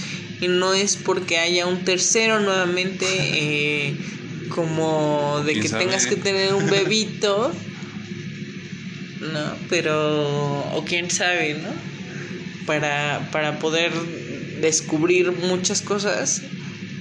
y 0.41 0.49
no 0.49 0.75
es 0.75 0.97
porque 0.97 1.39
haya 1.39 1.67
un 1.67 1.85
tercero 1.85 2.41
nuevamente 2.41 3.07
eh, 3.09 3.97
como 4.49 5.43
de 5.45 5.53
¿Quién 5.53 5.63
que 5.63 5.69
sabe? 5.69 5.85
tengas 5.85 6.07
que 6.07 6.17
tener 6.17 6.55
un 6.55 6.69
bebito, 6.69 7.53
no, 9.21 9.57
pero 9.69 10.61
o 10.75 10.85
quién 10.85 11.11
sabe, 11.11 11.55
¿no? 11.55 11.71
Para 12.67 13.29
para 13.33 13.59
poder 13.59 13.93
descubrir 14.61 15.33
muchas 15.33 15.81
cosas, 15.83 16.43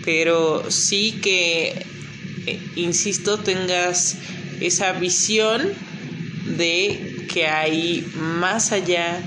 pero 0.04 0.70
sí 0.70 1.20
que 1.22 1.86
eh, 2.46 2.60
insisto 2.76 3.40
tengas 3.40 4.18
esa 4.62 4.94
visión 4.94 5.74
de 6.58 7.28
que 7.32 7.48
hay 7.48 8.06
más 8.16 8.72
allá 8.72 9.22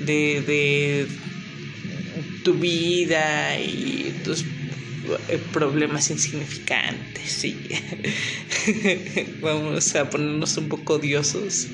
de, 0.00 0.42
de 0.46 1.08
tu 2.42 2.54
vida 2.54 3.58
y 3.60 4.14
tus 4.24 4.44
eh, 5.28 5.38
problemas 5.52 6.10
insignificantes, 6.10 7.30
sí. 7.30 7.56
Vamos 9.40 9.94
a 9.94 10.08
ponernos 10.10 10.56
un 10.56 10.68
poco 10.68 10.94
odiosos 10.94 11.68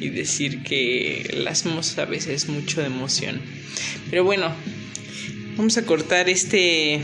y 0.00 0.10
decir 0.10 0.62
que 0.62 1.44
asmos 1.48 1.98
a 1.98 2.04
veces 2.04 2.44
es 2.44 2.48
mucho 2.48 2.80
de 2.80 2.86
emoción. 2.86 3.40
Pero 4.10 4.24
bueno, 4.24 4.54
vamos 5.56 5.76
a 5.76 5.84
cortar 5.84 6.28
este 6.28 7.02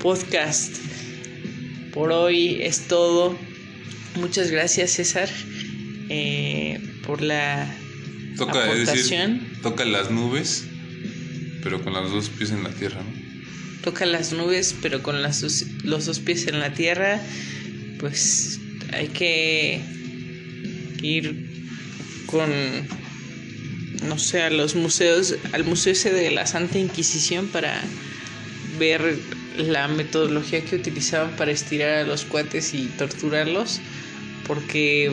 podcast. 0.00 0.76
Por 1.92 2.12
hoy 2.12 2.58
es 2.62 2.88
todo. 2.88 3.38
Muchas 4.16 4.50
gracias, 4.50 4.92
César 4.92 5.28
eh, 6.08 6.80
por 7.04 7.22
la 7.22 7.68
Toca, 8.36 8.66
decir, 8.74 9.40
toca 9.62 9.86
las 9.86 10.10
nubes, 10.10 10.66
pero 11.62 11.82
con 11.82 11.94
los 11.94 12.10
dos 12.10 12.28
pies 12.28 12.50
en 12.50 12.64
la 12.64 12.70
tierra, 12.70 13.02
¿no? 13.02 13.26
Toca 13.82 14.04
las 14.04 14.32
nubes, 14.32 14.74
pero 14.82 15.02
con 15.02 15.22
las 15.22 15.64
los 15.84 16.04
dos 16.04 16.18
pies 16.18 16.46
en 16.46 16.60
la 16.60 16.74
tierra, 16.74 17.20
pues 17.98 18.60
hay 18.92 19.08
que 19.08 19.80
ir 21.00 21.46
con, 22.26 22.50
no 24.06 24.18
sé, 24.18 24.42
a 24.42 24.50
los 24.50 24.74
museos, 24.74 25.36
al 25.52 25.64
museo 25.64 25.92
ese 25.92 26.12
de 26.12 26.30
la 26.30 26.46
Santa 26.46 26.78
Inquisición 26.78 27.48
para 27.48 27.82
ver 28.78 29.18
la 29.56 29.88
metodología 29.88 30.62
que 30.62 30.76
utilizaban 30.76 31.36
para 31.36 31.52
estirar 31.52 31.98
a 31.98 32.04
los 32.04 32.24
cuates 32.24 32.74
y 32.74 32.86
torturarlos, 32.98 33.80
porque 34.46 35.12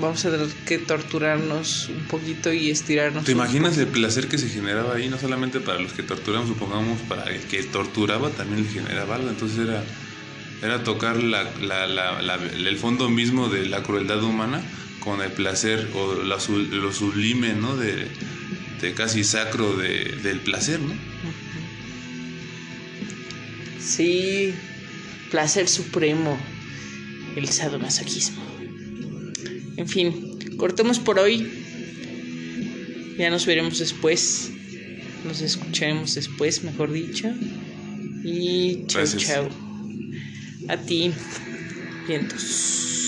vamos 0.00 0.24
a 0.24 0.30
tener 0.30 0.48
que 0.66 0.78
torturarnos 0.78 1.88
un 1.88 2.04
poquito 2.06 2.52
y 2.52 2.70
estirarnos. 2.70 3.24
¿Te 3.24 3.32
imaginas 3.32 3.76
el 3.78 3.88
placer 3.88 4.28
que 4.28 4.38
se 4.38 4.48
generaba 4.48 4.94
ahí? 4.94 5.08
No 5.08 5.18
solamente 5.18 5.60
para 5.60 5.78
los 5.80 5.92
que 5.92 6.02
torturan, 6.02 6.46
supongamos, 6.46 7.00
para 7.02 7.24
el 7.32 7.42
que 7.42 7.62
torturaba 7.62 8.30
también 8.30 8.62
le 8.64 8.68
generaba 8.70 9.16
algo. 9.16 9.28
Entonces 9.30 9.58
era, 9.58 9.84
era 10.62 10.82
tocar 10.84 11.22
la, 11.22 11.44
la- 11.60 11.86
la- 11.86 12.20
la- 12.22 12.34
el 12.36 12.76
fondo 12.78 13.08
mismo 13.08 13.48
de 13.48 13.66
la 13.66 13.82
crueldad 13.82 14.22
humana 14.24 14.62
con 15.00 15.22
el 15.22 15.30
placer 15.32 15.88
o 15.94 16.14
lo 16.14 16.92
sublime, 16.92 17.54
¿no? 17.54 17.76
De, 17.76 18.08
de 18.80 18.94
casi 18.94 19.24
sacro 19.24 19.76
de- 19.76 20.16
del 20.22 20.40
placer, 20.40 20.80
¿no? 20.80 20.94
Sí, 23.78 24.54
placer 25.30 25.68
supremo, 25.68 26.38
el 27.36 27.48
sadomasoquismo. 27.48 28.59
En 29.80 29.88
fin, 29.88 30.38
cortemos 30.58 30.98
por 30.98 31.18
hoy. 31.18 31.48
Ya 33.16 33.30
nos 33.30 33.46
veremos 33.46 33.78
después. 33.78 34.50
Nos 35.24 35.40
escucharemos 35.40 36.14
después, 36.14 36.62
mejor 36.64 36.92
dicho. 36.92 37.28
Y 38.22 38.84
chao, 38.86 39.06
chao. 39.06 39.48
A 40.68 40.76
ti, 40.76 41.12
vientos. 42.06 42.99